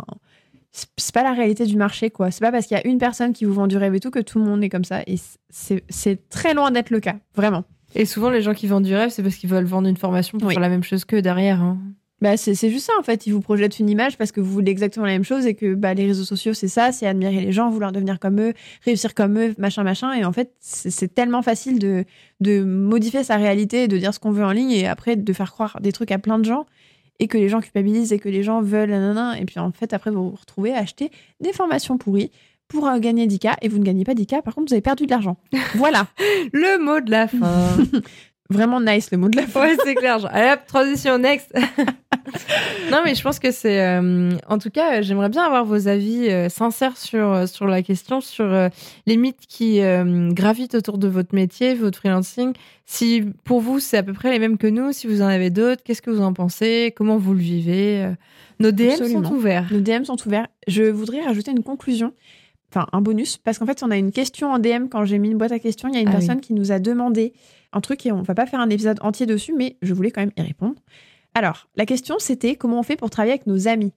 c'est 0.72 1.14
pas 1.14 1.22
la 1.22 1.32
réalité 1.32 1.66
du 1.66 1.76
marché, 1.76 2.10
quoi. 2.10 2.30
C'est 2.30 2.40
pas 2.40 2.50
parce 2.50 2.66
qu'il 2.66 2.76
y 2.76 2.80
a 2.80 2.86
une 2.86 2.98
personne 2.98 3.32
qui 3.32 3.44
vous 3.44 3.52
vend 3.52 3.66
du 3.66 3.76
rêve 3.76 3.94
et 3.94 4.00
tout 4.00 4.10
que 4.10 4.20
tout 4.20 4.38
le 4.38 4.44
monde 4.44 4.62
est 4.64 4.68
comme 4.68 4.84
ça. 4.84 5.02
Et 5.06 5.16
c'est 5.50 6.28
très 6.28 6.54
loin 6.54 6.70
d'être 6.70 6.90
le 6.90 7.00
cas, 7.00 7.16
vraiment. 7.34 7.64
Et 7.94 8.06
souvent, 8.06 8.30
les 8.30 8.42
gens 8.42 8.54
qui 8.54 8.66
vendent 8.66 8.84
du 8.84 8.94
rêve, 8.94 9.10
c'est 9.10 9.22
parce 9.22 9.36
qu'ils 9.36 9.50
veulent 9.50 9.66
vendre 9.66 9.88
une 9.88 9.96
formation 9.96 10.38
pour 10.38 10.50
faire 10.50 10.60
la 10.60 10.68
même 10.68 10.82
chose 10.82 11.04
que 11.04 11.16
derrière. 11.16 11.62
Hein. 11.62 11.78
Bah, 12.24 12.38
c'est 12.38 12.70
juste 12.70 12.86
ça, 12.86 12.94
en 12.98 13.02
fait. 13.02 13.26
Ils 13.26 13.34
vous 13.34 13.42
projettent 13.42 13.78
une 13.78 13.90
image 13.90 14.16
parce 14.16 14.32
que 14.32 14.40
vous 14.40 14.50
voulez 14.50 14.70
exactement 14.70 15.04
la 15.04 15.12
même 15.12 15.24
chose 15.24 15.44
et 15.44 15.52
que 15.52 15.74
bah, 15.74 15.92
les 15.92 16.06
réseaux 16.06 16.24
sociaux, 16.24 16.54
c'est 16.54 16.68
ça, 16.68 16.90
c'est 16.90 17.06
admirer 17.06 17.42
les 17.42 17.52
gens, 17.52 17.68
vouloir 17.68 17.92
devenir 17.92 18.18
comme 18.18 18.40
eux, 18.40 18.54
réussir 18.82 19.12
comme 19.12 19.38
eux, 19.38 19.54
machin, 19.58 19.82
machin. 19.82 20.10
Et 20.14 20.24
en 20.24 20.32
fait, 20.32 20.50
c'est 20.58 21.14
tellement 21.14 21.42
facile 21.42 21.78
de, 21.78 22.06
de 22.40 22.64
modifier 22.64 23.24
sa 23.24 23.36
réalité, 23.36 23.88
de 23.88 23.98
dire 23.98 24.14
ce 24.14 24.20
qu'on 24.20 24.30
veut 24.30 24.42
en 24.42 24.52
ligne 24.52 24.70
et 24.70 24.86
après 24.86 25.16
de 25.16 25.32
faire 25.34 25.52
croire 25.52 25.78
des 25.82 25.92
trucs 25.92 26.12
à 26.12 26.18
plein 26.18 26.38
de 26.38 26.46
gens 26.46 26.64
et 27.18 27.28
que 27.28 27.36
les 27.36 27.50
gens 27.50 27.60
culpabilisent 27.60 28.14
et 28.14 28.18
que 28.18 28.30
les 28.30 28.42
gens 28.42 28.62
veulent, 28.62 28.88
nanana, 28.88 29.38
et 29.38 29.44
puis 29.44 29.58
en 29.58 29.70
fait, 29.70 29.92
après, 29.92 30.10
vous 30.10 30.30
vous 30.30 30.36
retrouvez 30.40 30.72
à 30.72 30.78
acheter 30.78 31.10
des 31.40 31.52
formations 31.52 31.98
pourries 31.98 32.30
pour 32.68 32.88
euh, 32.88 32.98
gagner 33.00 33.26
10K 33.26 33.56
et 33.60 33.68
vous 33.68 33.78
ne 33.78 33.84
gagnez 33.84 34.04
pas 34.04 34.14
10K, 34.14 34.40
par 34.40 34.54
contre, 34.54 34.68
vous 34.68 34.74
avez 34.74 34.80
perdu 34.80 35.04
de 35.04 35.10
l'argent. 35.10 35.36
Voilà. 35.74 36.06
le 36.54 36.82
mot 36.82 37.00
de 37.00 37.10
la 37.10 37.28
fin. 37.28 37.76
Vraiment 38.50 38.80
nice 38.80 39.10
le 39.10 39.16
mot 39.16 39.28
de 39.28 39.36
la 39.36 39.46
fin. 39.46 39.62
Ouais, 39.62 39.76
c'est 39.82 39.94
clair. 39.94 40.24
allez 40.30 40.52
hop, 40.52 40.60
transition 40.66 41.18
next. 41.18 41.50
non, 42.90 43.00
mais 43.02 43.14
je 43.14 43.22
pense 43.22 43.38
que 43.38 43.50
c'est. 43.50 43.80
Euh, 43.80 44.30
en 44.48 44.58
tout 44.58 44.68
cas, 44.68 45.00
j'aimerais 45.00 45.30
bien 45.30 45.42
avoir 45.42 45.64
vos 45.64 45.88
avis 45.88 46.28
euh, 46.28 46.50
sincères 46.50 46.98
sur, 46.98 47.32
euh, 47.32 47.46
sur 47.46 47.66
la 47.66 47.82
question, 47.82 48.20
sur 48.20 48.68
les 49.06 49.16
mythes 49.16 49.46
qui 49.48 49.80
gravitent 50.30 50.74
autour 50.74 50.98
de 50.98 51.08
votre 51.08 51.34
métier, 51.34 51.74
votre 51.74 51.98
freelancing. 51.98 52.52
Si 52.84 53.24
pour 53.44 53.60
vous, 53.60 53.80
c'est 53.80 53.96
à 53.96 54.02
peu 54.02 54.12
près 54.12 54.30
les 54.30 54.38
mêmes 54.38 54.58
que 54.58 54.66
nous, 54.66 54.92
si 54.92 55.06
vous 55.06 55.22
en 55.22 55.26
avez 55.26 55.48
d'autres, 55.48 55.82
qu'est-ce 55.82 56.02
que 56.02 56.10
vous 56.10 56.22
en 56.22 56.34
pensez 56.34 56.92
Comment 56.94 57.16
vous 57.16 57.32
le 57.32 57.40
vivez 57.40 58.12
Nos 58.60 58.72
DM 58.72 58.90
sont 58.90 59.32
ouverts. 59.32 59.68
Nos 59.70 59.80
DM 59.80 60.04
sont 60.04 60.18
ouverts. 60.26 60.48
Je 60.68 60.82
voudrais 60.82 61.22
rajouter 61.22 61.50
une 61.50 61.62
conclusion 61.62 62.12
enfin 62.74 62.88
un 62.92 63.00
bonus, 63.00 63.38
parce 63.38 63.58
qu'en 63.58 63.66
fait, 63.66 63.84
on 63.84 63.90
a 63.92 63.96
une 63.96 64.10
question 64.10 64.52
en 64.52 64.58
DM 64.58 64.88
quand 64.90 65.04
j'ai 65.04 65.18
mis 65.18 65.30
une 65.30 65.38
boîte 65.38 65.52
à 65.52 65.60
questions. 65.60 65.88
Il 65.88 65.94
y 65.94 65.98
a 65.98 66.00
une 66.00 66.08
ah 66.08 66.12
personne 66.12 66.40
qui 66.40 66.54
nous 66.54 66.72
a 66.72 66.80
demandé 66.80 67.32
un 67.74 67.80
truc 67.80 68.04
et 68.06 68.12
on 68.12 68.22
va 68.22 68.34
pas 68.34 68.46
faire 68.46 68.60
un 68.60 68.70
épisode 68.70 68.98
entier 69.02 69.26
dessus, 69.26 69.52
mais 69.52 69.76
je 69.82 69.92
voulais 69.94 70.10
quand 70.10 70.20
même 70.22 70.32
y 70.36 70.42
répondre. 70.42 70.76
Alors, 71.34 71.68
la 71.76 71.86
question 71.86 72.16
c'était 72.18 72.56
comment 72.56 72.78
on 72.78 72.82
fait 72.82 72.96
pour 72.96 73.10
travailler 73.10 73.32
avec 73.32 73.46
nos 73.46 73.68
amis? 73.68 73.92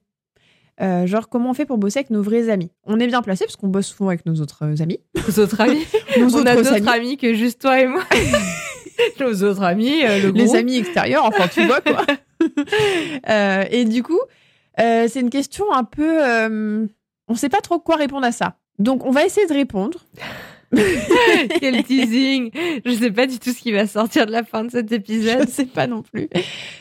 Euh, 0.80 1.06
genre, 1.06 1.28
comment 1.28 1.50
on 1.50 1.54
fait 1.54 1.66
pour 1.66 1.78
bosser 1.78 2.00
avec 2.00 2.10
nos 2.10 2.22
vrais 2.22 2.48
amis? 2.50 2.70
On 2.84 3.00
est 3.00 3.06
bien 3.06 3.22
placé 3.22 3.44
parce 3.44 3.56
qu'on 3.56 3.68
bosse 3.68 3.86
souvent 3.86 4.10
avec 4.10 4.26
nos 4.26 4.40
autres 4.40 4.80
amis. 4.80 5.00
Nos 5.14 5.42
autres 5.42 5.60
amis 5.60 5.84
nos 6.18 6.36
On 6.36 6.46
a 6.46 6.54
d'autres 6.54 6.88
amis. 6.88 7.16
que 7.16 7.34
juste 7.34 7.60
toi 7.60 7.80
et 7.80 7.86
moi. 7.86 8.04
nos 9.20 9.42
autres 9.42 9.62
amis, 9.62 10.04
euh, 10.04 10.22
le 10.22 10.30
Les 10.30 10.54
amis 10.54 10.76
extérieurs, 10.76 11.24
enfin, 11.24 11.48
tu 11.48 11.64
vois 11.66 11.80
quoi. 11.80 12.04
Euh, 13.28 13.64
et 13.70 13.84
du 13.84 14.02
coup, 14.02 14.20
c'est 14.76 15.20
une 15.20 15.30
question 15.30 15.72
un 15.72 15.84
peu. 15.84 16.20
on 17.26 17.34
sait 17.34 17.48
pas 17.48 17.60
trop 17.60 17.80
quoi 17.80 17.96
répondre 17.96 18.26
à 18.26 18.32
ça. 18.32 18.56
Donc, 18.78 19.04
on 19.04 19.10
va 19.10 19.24
essayer 19.24 19.46
de 19.46 19.52
répondre. 19.52 19.98
Quel 21.60 21.82
teasing 21.84 22.50
Je 22.84 22.92
sais 22.92 23.10
pas 23.10 23.26
du 23.26 23.38
tout 23.38 23.52
ce 23.52 23.60
qui 23.60 23.72
va 23.72 23.86
sortir 23.86 24.26
de 24.26 24.32
la 24.32 24.44
fin 24.44 24.64
de 24.64 24.70
cet 24.70 24.92
épisode. 24.92 25.46
Je 25.46 25.52
sais 25.52 25.66
pas 25.66 25.86
non 25.86 26.02
plus. 26.02 26.28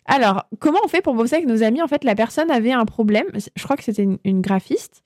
Alors, 0.05 0.45
comment 0.59 0.79
on 0.83 0.87
fait 0.87 1.01
pour 1.01 1.13
bosser 1.13 1.35
avec 1.35 1.47
nos 1.47 1.63
amis? 1.63 1.81
En 1.81 1.87
fait, 1.87 2.03
la 2.03 2.15
personne 2.15 2.51
avait 2.51 2.71
un 2.71 2.85
problème. 2.85 3.27
Je 3.55 3.63
crois 3.63 3.77
que 3.77 3.83
c'était 3.83 4.07
une, 4.23 4.41
graphiste. 4.41 5.03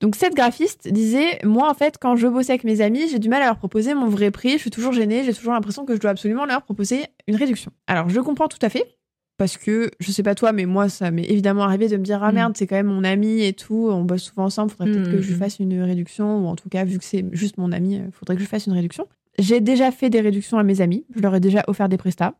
Donc 0.00 0.14
cette 0.14 0.34
graphiste 0.34 0.88
disait, 0.92 1.38
moi 1.42 1.70
en 1.70 1.74
fait, 1.74 1.96
quand 1.98 2.16
je 2.16 2.26
bossais 2.26 2.52
avec 2.52 2.64
mes 2.64 2.82
amis, 2.82 3.08
j'ai 3.08 3.18
du 3.18 3.30
mal 3.30 3.40
à 3.42 3.46
leur 3.46 3.56
proposer 3.56 3.94
mon 3.94 4.08
vrai 4.08 4.30
prix. 4.30 4.52
Je 4.52 4.58
suis 4.58 4.70
toujours 4.70 4.92
gênée. 4.92 5.24
J'ai 5.24 5.32
toujours 5.32 5.54
l'impression 5.54 5.86
que 5.86 5.94
je 5.94 6.00
dois 6.00 6.10
absolument 6.10 6.44
leur 6.44 6.62
proposer 6.62 7.04
une 7.26 7.36
réduction. 7.36 7.70
Alors 7.86 8.08
je 8.10 8.20
comprends 8.20 8.48
tout 8.48 8.58
à 8.60 8.68
fait 8.68 8.96
parce 9.38 9.58
que 9.58 9.90
je 10.00 10.10
sais 10.12 10.22
pas 10.22 10.34
toi, 10.34 10.52
mais 10.52 10.64
moi, 10.64 10.88
ça 10.88 11.10
m'est 11.10 11.24
évidemment 11.24 11.64
arrivé 11.64 11.88
de 11.88 11.96
me 11.96 12.02
dire 12.02 12.22
ah 12.22 12.32
mm. 12.32 12.34
merde, 12.34 12.56
c'est 12.56 12.66
quand 12.66 12.76
même 12.76 12.86
mon 12.86 13.04
ami 13.04 13.42
et 13.42 13.52
tout, 13.52 13.88
on 13.90 14.04
bosse 14.04 14.22
souvent 14.22 14.44
ensemble, 14.44 14.70
faudrait 14.70 14.92
peut-être 14.92 15.10
que 15.10 15.20
je 15.20 15.34
mm. 15.34 15.36
fasse 15.36 15.58
une 15.58 15.80
réduction, 15.82 16.44
ou 16.44 16.46
en 16.46 16.56
tout 16.56 16.68
cas, 16.68 16.84
vu 16.84 16.98
que 16.98 17.04
c'est 17.04 17.24
juste 17.32 17.58
mon 17.58 17.72
ami, 17.72 17.96
euh, 17.96 18.04
faudrait 18.12 18.36
que 18.36 18.42
je 18.42 18.46
fasse 18.46 18.66
une 18.66 18.72
réduction. 18.72 19.06
J'ai 19.38 19.60
déjà 19.60 19.90
fait 19.90 20.08
des 20.08 20.20
réductions 20.20 20.58
à 20.58 20.62
mes 20.62 20.80
amis, 20.80 21.04
je 21.14 21.20
leur 21.20 21.34
ai 21.34 21.40
déjà 21.40 21.64
offert 21.66 21.88
des 21.90 21.98
prestats, 21.98 22.34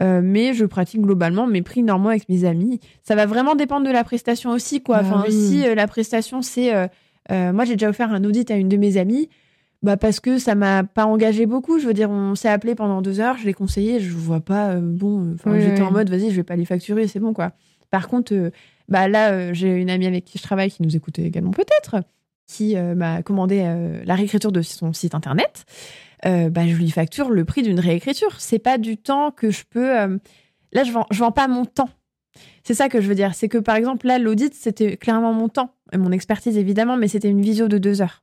euh, 0.00 0.20
mais 0.22 0.54
je 0.54 0.64
pratique 0.64 1.00
globalement 1.00 1.46
mes 1.46 1.62
prix 1.62 1.82
normaux 1.82 2.08
avec 2.08 2.28
mes 2.28 2.44
amis. 2.44 2.80
Ça 3.02 3.14
va 3.14 3.26
vraiment 3.26 3.54
dépendre 3.54 3.86
de 3.86 3.92
la 3.92 4.02
prestation 4.02 4.50
aussi, 4.50 4.82
quoi. 4.82 5.02
Bah 5.02 5.08
enfin, 5.12 5.30
si 5.30 5.64
euh, 5.64 5.76
la 5.76 5.86
prestation 5.86 6.42
c'est, 6.42 6.72
moi 7.30 7.64
j'ai 7.64 7.74
déjà 7.74 7.88
offert 7.88 8.12
un 8.12 8.24
audit 8.24 8.50
à 8.50 8.56
une 8.56 8.68
de 8.68 8.76
mes 8.76 8.96
amies, 8.96 9.28
bah 9.82 9.96
parce 9.96 10.20
que 10.20 10.38
ça 10.38 10.54
m'a 10.54 10.84
pas 10.84 11.06
engagé 11.06 11.46
beaucoup. 11.46 11.78
Je 11.78 11.86
veux 11.86 11.94
dire, 11.94 12.10
on 12.10 12.34
s'est 12.34 12.48
appelé 12.48 12.74
pendant 12.74 13.02
deux 13.02 13.20
heures, 13.20 13.36
je 13.38 13.46
l'ai 13.46 13.54
conseillé, 13.54 14.00
je 14.00 14.10
vois 14.10 14.40
pas. 14.40 14.70
Euh, 14.70 14.80
bon, 14.80 15.36
j'étais 15.58 15.82
en 15.82 15.90
mode, 15.90 16.08
vas-y, 16.08 16.30
je 16.30 16.36
vais 16.36 16.44
pas 16.44 16.56
les 16.56 16.64
facturer, 16.64 17.08
c'est 17.08 17.20
bon 17.20 17.32
quoi. 17.32 17.52
Par 17.90 18.08
contre, 18.08 18.32
euh, 18.32 18.50
bah 18.88 19.08
là, 19.08 19.32
euh, 19.32 19.50
j'ai 19.52 19.68
une 19.68 19.90
amie 19.90 20.06
avec 20.06 20.24
qui 20.24 20.38
je 20.38 20.42
travaille 20.42 20.70
qui 20.70 20.82
nous 20.82 20.96
écoutait 20.96 21.22
également 21.22 21.50
peut-être, 21.50 21.96
qui 22.46 22.76
m'a 22.76 23.22
commandé 23.22 23.62
la 24.04 24.14
réécriture 24.14 24.52
de 24.52 24.60
son 24.60 24.92
site 24.92 25.14
internet. 25.14 25.64
bah 26.22 26.66
je 26.66 26.76
lui 26.76 26.90
facture 26.90 27.30
le 27.30 27.44
prix 27.46 27.62
d'une 27.62 27.80
réécriture. 27.80 28.40
C'est 28.40 28.58
pas 28.58 28.76
du 28.76 28.98
temps 28.98 29.30
que 29.30 29.50
je 29.50 29.62
peux. 29.64 29.88
Là, 30.72 30.84
je 30.84 30.92
vends, 30.92 31.06
je 31.10 31.18
vends 31.18 31.32
pas 31.32 31.48
mon 31.48 31.64
temps. 31.64 31.88
C'est 32.62 32.74
ça 32.74 32.90
que 32.90 33.00
je 33.00 33.08
veux 33.08 33.14
dire. 33.14 33.34
C'est 33.34 33.48
que 33.48 33.56
par 33.56 33.76
exemple, 33.76 34.06
là, 34.06 34.18
l'audit, 34.18 34.52
c'était 34.54 34.98
clairement 34.98 35.32
mon 35.32 35.48
temps, 35.48 35.74
et 35.92 35.96
mon 35.96 36.12
expertise 36.12 36.58
évidemment, 36.58 36.98
mais 36.98 37.08
c'était 37.08 37.30
une 37.30 37.40
visio 37.40 37.68
de 37.68 37.78
deux 37.78 38.02
heures 38.02 38.21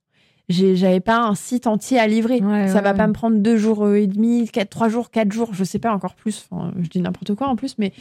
j'avais 0.50 1.00
pas 1.00 1.20
un 1.20 1.36
site 1.36 1.68
entier 1.68 2.00
à 2.00 2.08
livrer. 2.08 2.40
ça 2.68 2.82
va 2.82 2.94
pas 2.94 3.08
me 3.08 3.14
prendre 3.14 3.38
deux 3.38 3.58
jours 3.58 3.94
et 3.94 4.08
demi, 4.08 4.48
quatre, 4.48 4.70
trois 4.70 4.90
jours, 4.90 5.12
quatre 5.12 5.32
jours, 5.32 5.54
je 5.54 5.64
sais 5.64 5.80
pas 5.80 5.94
encore 5.94 6.16
plus. 6.16 6.48
Enfin, 6.52 6.74
je 6.82 6.90
dis 6.90 7.02
n'importe 7.02 7.36
quoi 7.36 7.48
en 7.48 7.56
plus, 7.56 7.76
mais 7.78 7.94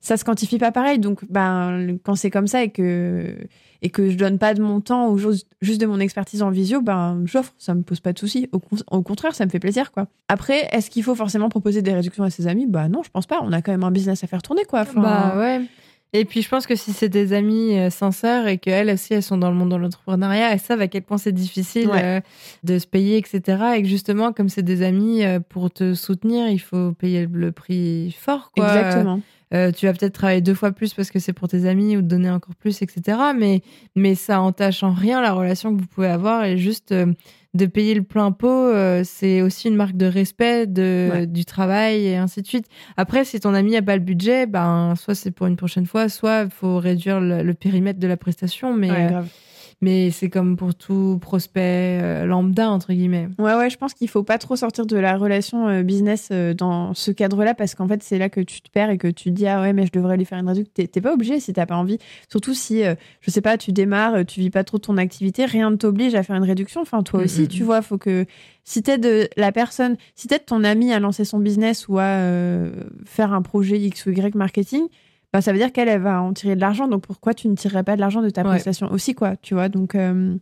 ça 0.00 0.16
se 0.16 0.24
quantifie 0.24 0.58
pas 0.58 0.72
pareil. 0.72 0.98
Donc, 0.98 1.24
ben, 1.30 1.96
quand 2.02 2.16
c'est 2.16 2.30
comme 2.30 2.48
ça 2.48 2.62
et 2.62 2.70
que 2.70 3.36
et 3.84 3.90
que 3.90 4.10
je 4.10 4.16
donne 4.16 4.38
pas 4.38 4.54
de 4.54 4.62
mon 4.62 4.80
temps 4.80 5.10
ou 5.10 5.18
juste 5.18 5.80
de 5.80 5.86
mon 5.86 5.98
expertise 5.98 6.42
en 6.42 6.50
visio, 6.50 6.80
ben, 6.82 7.22
j'offre. 7.24 7.52
Ça 7.58 7.74
me 7.74 7.82
pose 7.82 7.98
pas 7.98 8.12
de 8.12 8.18
soucis. 8.18 8.48
Au, 8.52 9.02
contraire, 9.02 9.34
ça 9.34 9.44
me 9.44 9.50
fait 9.50 9.58
plaisir, 9.58 9.90
quoi. 9.90 10.06
Après, 10.28 10.68
est-ce 10.70 10.88
qu'il 10.88 11.02
faut 11.02 11.16
forcément 11.16 11.48
proposer 11.48 11.82
des 11.82 11.92
réductions 11.92 12.22
à 12.22 12.30
ses 12.30 12.46
amis? 12.46 12.66
Bah 12.66 12.88
non, 12.88 13.02
je 13.02 13.10
pense 13.10 13.26
pas. 13.26 13.40
On 13.42 13.52
a 13.52 13.60
quand 13.60 13.72
même 13.72 13.82
un 13.82 13.90
business 13.90 14.22
à 14.22 14.28
faire 14.28 14.42
tourner, 14.42 14.64
quoi. 14.64 14.84
bah 14.94 15.34
ouais. 15.36 15.62
Et 16.14 16.26
puis 16.26 16.42
je 16.42 16.48
pense 16.48 16.66
que 16.66 16.76
si 16.76 16.92
c'est 16.92 17.08
des 17.08 17.32
amis 17.32 17.78
euh, 17.78 17.88
sincères 17.88 18.46
et 18.46 18.58
qu'elles 18.58 18.90
aussi 18.90 19.14
elles 19.14 19.22
sont 19.22 19.38
dans 19.38 19.50
le 19.50 19.56
monde 19.56 19.70
de 19.70 19.76
l'entrepreneuriat, 19.76 20.52
elles 20.52 20.60
savent 20.60 20.82
à 20.82 20.88
quel 20.88 21.02
point 21.02 21.16
c'est 21.16 21.32
difficile 21.32 21.90
euh, 21.94 22.20
de 22.64 22.78
se 22.78 22.86
payer, 22.86 23.16
etc. 23.16 23.40
Et 23.76 23.82
que 23.82 23.88
justement, 23.88 24.32
comme 24.32 24.50
c'est 24.50 24.62
des 24.62 24.82
amis, 24.82 25.24
euh, 25.24 25.40
pour 25.40 25.70
te 25.70 25.94
soutenir, 25.94 26.48
il 26.48 26.58
faut 26.58 26.92
payer 26.92 27.26
le 27.32 27.50
prix 27.50 28.14
fort. 28.18 28.50
Quoi. 28.54 28.66
Exactement. 28.66 29.20
tu 29.50 29.86
vas 29.86 29.92
peut-être 29.94 30.12
travailler 30.12 30.42
deux 30.42 30.54
fois 30.54 30.72
plus 30.72 30.92
parce 30.92 31.10
que 31.10 31.18
c'est 31.18 31.32
pour 31.32 31.48
tes 31.48 31.66
amis 31.66 31.96
ou 31.96 32.02
te 32.02 32.06
donner 32.06 32.30
encore 32.30 32.56
plus, 32.56 32.82
etc. 32.82 33.18
Mais, 33.34 33.62
mais 33.96 34.14
ça 34.14 34.42
entache 34.42 34.82
en 34.82 34.92
rien 34.92 35.22
la 35.22 35.32
relation 35.32 35.74
que 35.74 35.80
vous 35.80 35.86
pouvez 35.86 36.08
avoir 36.08 36.44
et 36.44 36.58
juste 36.58 36.94
de 37.54 37.66
payer 37.66 37.94
le 37.94 38.02
plein 38.02 38.32
pot, 38.32 38.48
euh, 38.48 39.02
c'est 39.04 39.42
aussi 39.42 39.68
une 39.68 39.76
marque 39.76 39.96
de 39.96 40.06
respect 40.06 40.66
de, 40.66 41.26
du 41.26 41.44
travail 41.44 42.06
et 42.06 42.16
ainsi 42.16 42.40
de 42.40 42.46
suite. 42.46 42.66
Après, 42.96 43.24
si 43.24 43.40
ton 43.40 43.52
ami 43.52 43.72
n'a 43.72 43.82
pas 43.82 43.96
le 43.96 44.02
budget, 44.02 44.46
ben, 44.46 44.94
soit 44.96 45.14
c'est 45.14 45.30
pour 45.30 45.46
une 45.46 45.56
prochaine 45.56 45.86
fois, 45.86 46.08
soit 46.08 46.44
il 46.44 46.50
faut 46.50 46.78
réduire 46.78 47.20
le, 47.20 47.52
périmètre 47.52 47.98
de 47.98 48.06
la 48.06 48.16
prestation. 48.16 48.74
Mais, 48.74 48.90
euh, 48.90 49.20
mais 49.82 50.12
c'est 50.12 50.30
comme 50.30 50.56
pour 50.56 50.76
tout 50.76 51.18
prospect 51.20 52.00
euh, 52.00 52.24
lambda, 52.24 52.70
entre 52.70 52.92
guillemets. 52.92 53.28
Ouais, 53.38 53.54
ouais, 53.54 53.68
je 53.68 53.76
pense 53.76 53.94
qu'il 53.94 54.08
faut 54.08 54.22
pas 54.22 54.38
trop 54.38 54.54
sortir 54.54 54.86
de 54.86 54.96
la 54.96 55.16
relation 55.16 55.66
euh, 55.66 55.82
business 55.82 56.28
euh, 56.30 56.54
dans 56.54 56.94
ce 56.94 57.10
cadre-là 57.10 57.54
parce 57.54 57.74
qu'en 57.74 57.88
fait, 57.88 58.00
c'est 58.02 58.16
là 58.16 58.28
que 58.28 58.40
tu 58.40 58.62
te 58.62 58.70
perds 58.70 58.90
et 58.90 58.96
que 58.96 59.08
tu 59.08 59.24
te 59.24 59.30
dis, 59.30 59.46
ah 59.48 59.60
ouais, 59.60 59.72
mais 59.72 59.84
je 59.84 59.92
devrais 59.92 60.16
lui 60.16 60.24
faire 60.24 60.38
une 60.38 60.48
réduction. 60.48 60.72
T'es 60.72 61.00
pas 61.00 61.12
obligé 61.12 61.40
si 61.40 61.52
t'as 61.52 61.66
pas 61.66 61.76
envie. 61.76 61.98
Surtout 62.30 62.54
si, 62.54 62.82
je 63.20 63.30
sais 63.30 63.40
pas, 63.40 63.58
tu 63.58 63.72
démarres, 63.72 64.24
tu 64.24 64.38
vis 64.38 64.50
pas 64.50 64.62
trop 64.62 64.78
ton 64.78 64.96
activité, 64.96 65.46
rien 65.46 65.70
ne 65.70 65.76
t'oblige 65.76 66.14
à 66.14 66.22
faire 66.22 66.36
une 66.36 66.44
réduction. 66.44 66.80
Enfin, 66.80 67.02
toi 67.02 67.20
aussi, 67.24 67.42
mm, 67.42 67.48
tu 67.48 67.64
vois, 67.64 67.82
faut 67.82 67.98
que 67.98 68.24
si 68.62 68.82
de 68.82 69.28
la 69.36 69.50
personne, 69.50 69.96
si 70.14 70.28
t'aides 70.28 70.46
ton 70.46 70.62
ami 70.62 70.92
à 70.92 71.00
lancer 71.00 71.24
son 71.24 71.40
business 71.40 71.88
ou 71.88 71.98
à 71.98 72.20
faire 73.04 73.32
un 73.32 73.42
projet 73.42 73.80
X 73.80 74.06
ou 74.06 74.10
Y 74.10 74.36
marketing, 74.36 74.86
bah, 75.32 75.40
ça 75.40 75.52
veut 75.52 75.58
dire 75.58 75.72
qu'elle 75.72 76.00
va 76.00 76.20
en 76.20 76.32
tirer 76.32 76.54
de 76.54 76.60
l'argent. 76.60 76.88
Donc 76.88 77.02
pourquoi 77.06 77.34
tu 77.34 77.48
ne 77.48 77.54
tirerais 77.54 77.84
pas 77.84 77.96
de 77.96 78.00
l'argent 78.00 78.22
de 78.22 78.30
ta 78.30 78.44
prestation 78.44 78.90
aussi, 78.92 79.14
quoi, 79.14 79.36
tu 79.36 79.54
vois 79.54 79.68
Donc, 79.68 79.94
euh, 79.94 80.36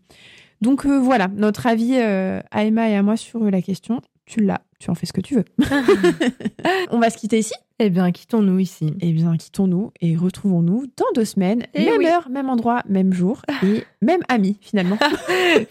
donc 0.61 0.85
euh, 0.85 0.99
voilà, 0.99 1.29
notre 1.29 1.67
avis 1.67 1.95
euh, 1.95 2.41
à 2.51 2.65
Emma 2.65 2.89
et 2.89 2.97
à 2.97 3.03
moi 3.03 3.17
sur 3.17 3.39
la 3.45 3.63
question. 3.63 4.01
Tu 4.27 4.41
l'as, 4.41 4.61
tu 4.79 4.91
en 4.91 4.95
fais 4.95 5.07
ce 5.07 5.13
que 5.13 5.21
tu 5.21 5.35
veux. 5.35 5.45
On 6.91 6.99
va 6.99 7.11
se 7.11 7.19
quitter 7.19 7.39
ici 7.39 7.55
Eh 7.79 7.91
bien, 7.91 8.11
quittons-nous 8.13 8.59
ici. 8.61 8.95
Eh 9.01 9.13
bien, 9.13 9.37
quittons-nous 9.37 9.93
et 10.01 10.17
retrouvons-nous 10.17 10.87
dans 10.97 11.07
deux 11.15 11.25
semaines, 11.25 11.63
et 11.75 11.83
eh 11.83 11.91
même 11.91 12.05
heure, 12.05 12.29
même 12.29 12.49
endroit, 12.49 12.83
même 12.89 13.13
jour 13.13 13.43
et 13.65 13.85
même 14.03 14.21
amis 14.29 14.57
finalement. 14.61 14.99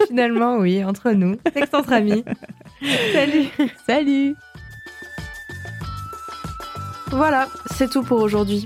finalement, 0.08 0.58
oui, 0.58 0.84
entre 0.84 1.12
nous, 1.12 1.36
texte 1.54 1.74
entre 1.74 1.94
amis. 1.94 2.24
Salut. 3.14 3.46
Salut. 3.86 4.36
Voilà, 7.12 7.48
c'est 7.72 7.90
tout 7.90 8.04
pour 8.04 8.22
aujourd'hui. 8.22 8.66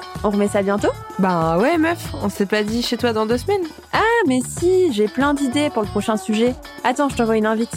on 0.23 0.29
remet 0.29 0.47
ça 0.47 0.61
bientôt 0.61 0.89
Bah 1.19 1.57
ouais 1.57 1.77
meuf, 1.77 2.13
on 2.21 2.29
s'est 2.29 2.45
pas 2.45 2.63
dit 2.63 2.81
chez 2.81 2.97
toi 2.97 3.13
dans 3.13 3.25
deux 3.25 3.37
semaines 3.37 3.65
Ah 3.93 3.99
mais 4.27 4.39
si, 4.47 4.93
j'ai 4.93 5.07
plein 5.07 5.33
d'idées 5.33 5.69
pour 5.69 5.81
le 5.81 5.87
prochain 5.87 6.17
sujet. 6.17 6.55
Attends, 6.83 7.09
je 7.09 7.15
t'envoie 7.15 7.37
une 7.37 7.45
invite. 7.45 7.73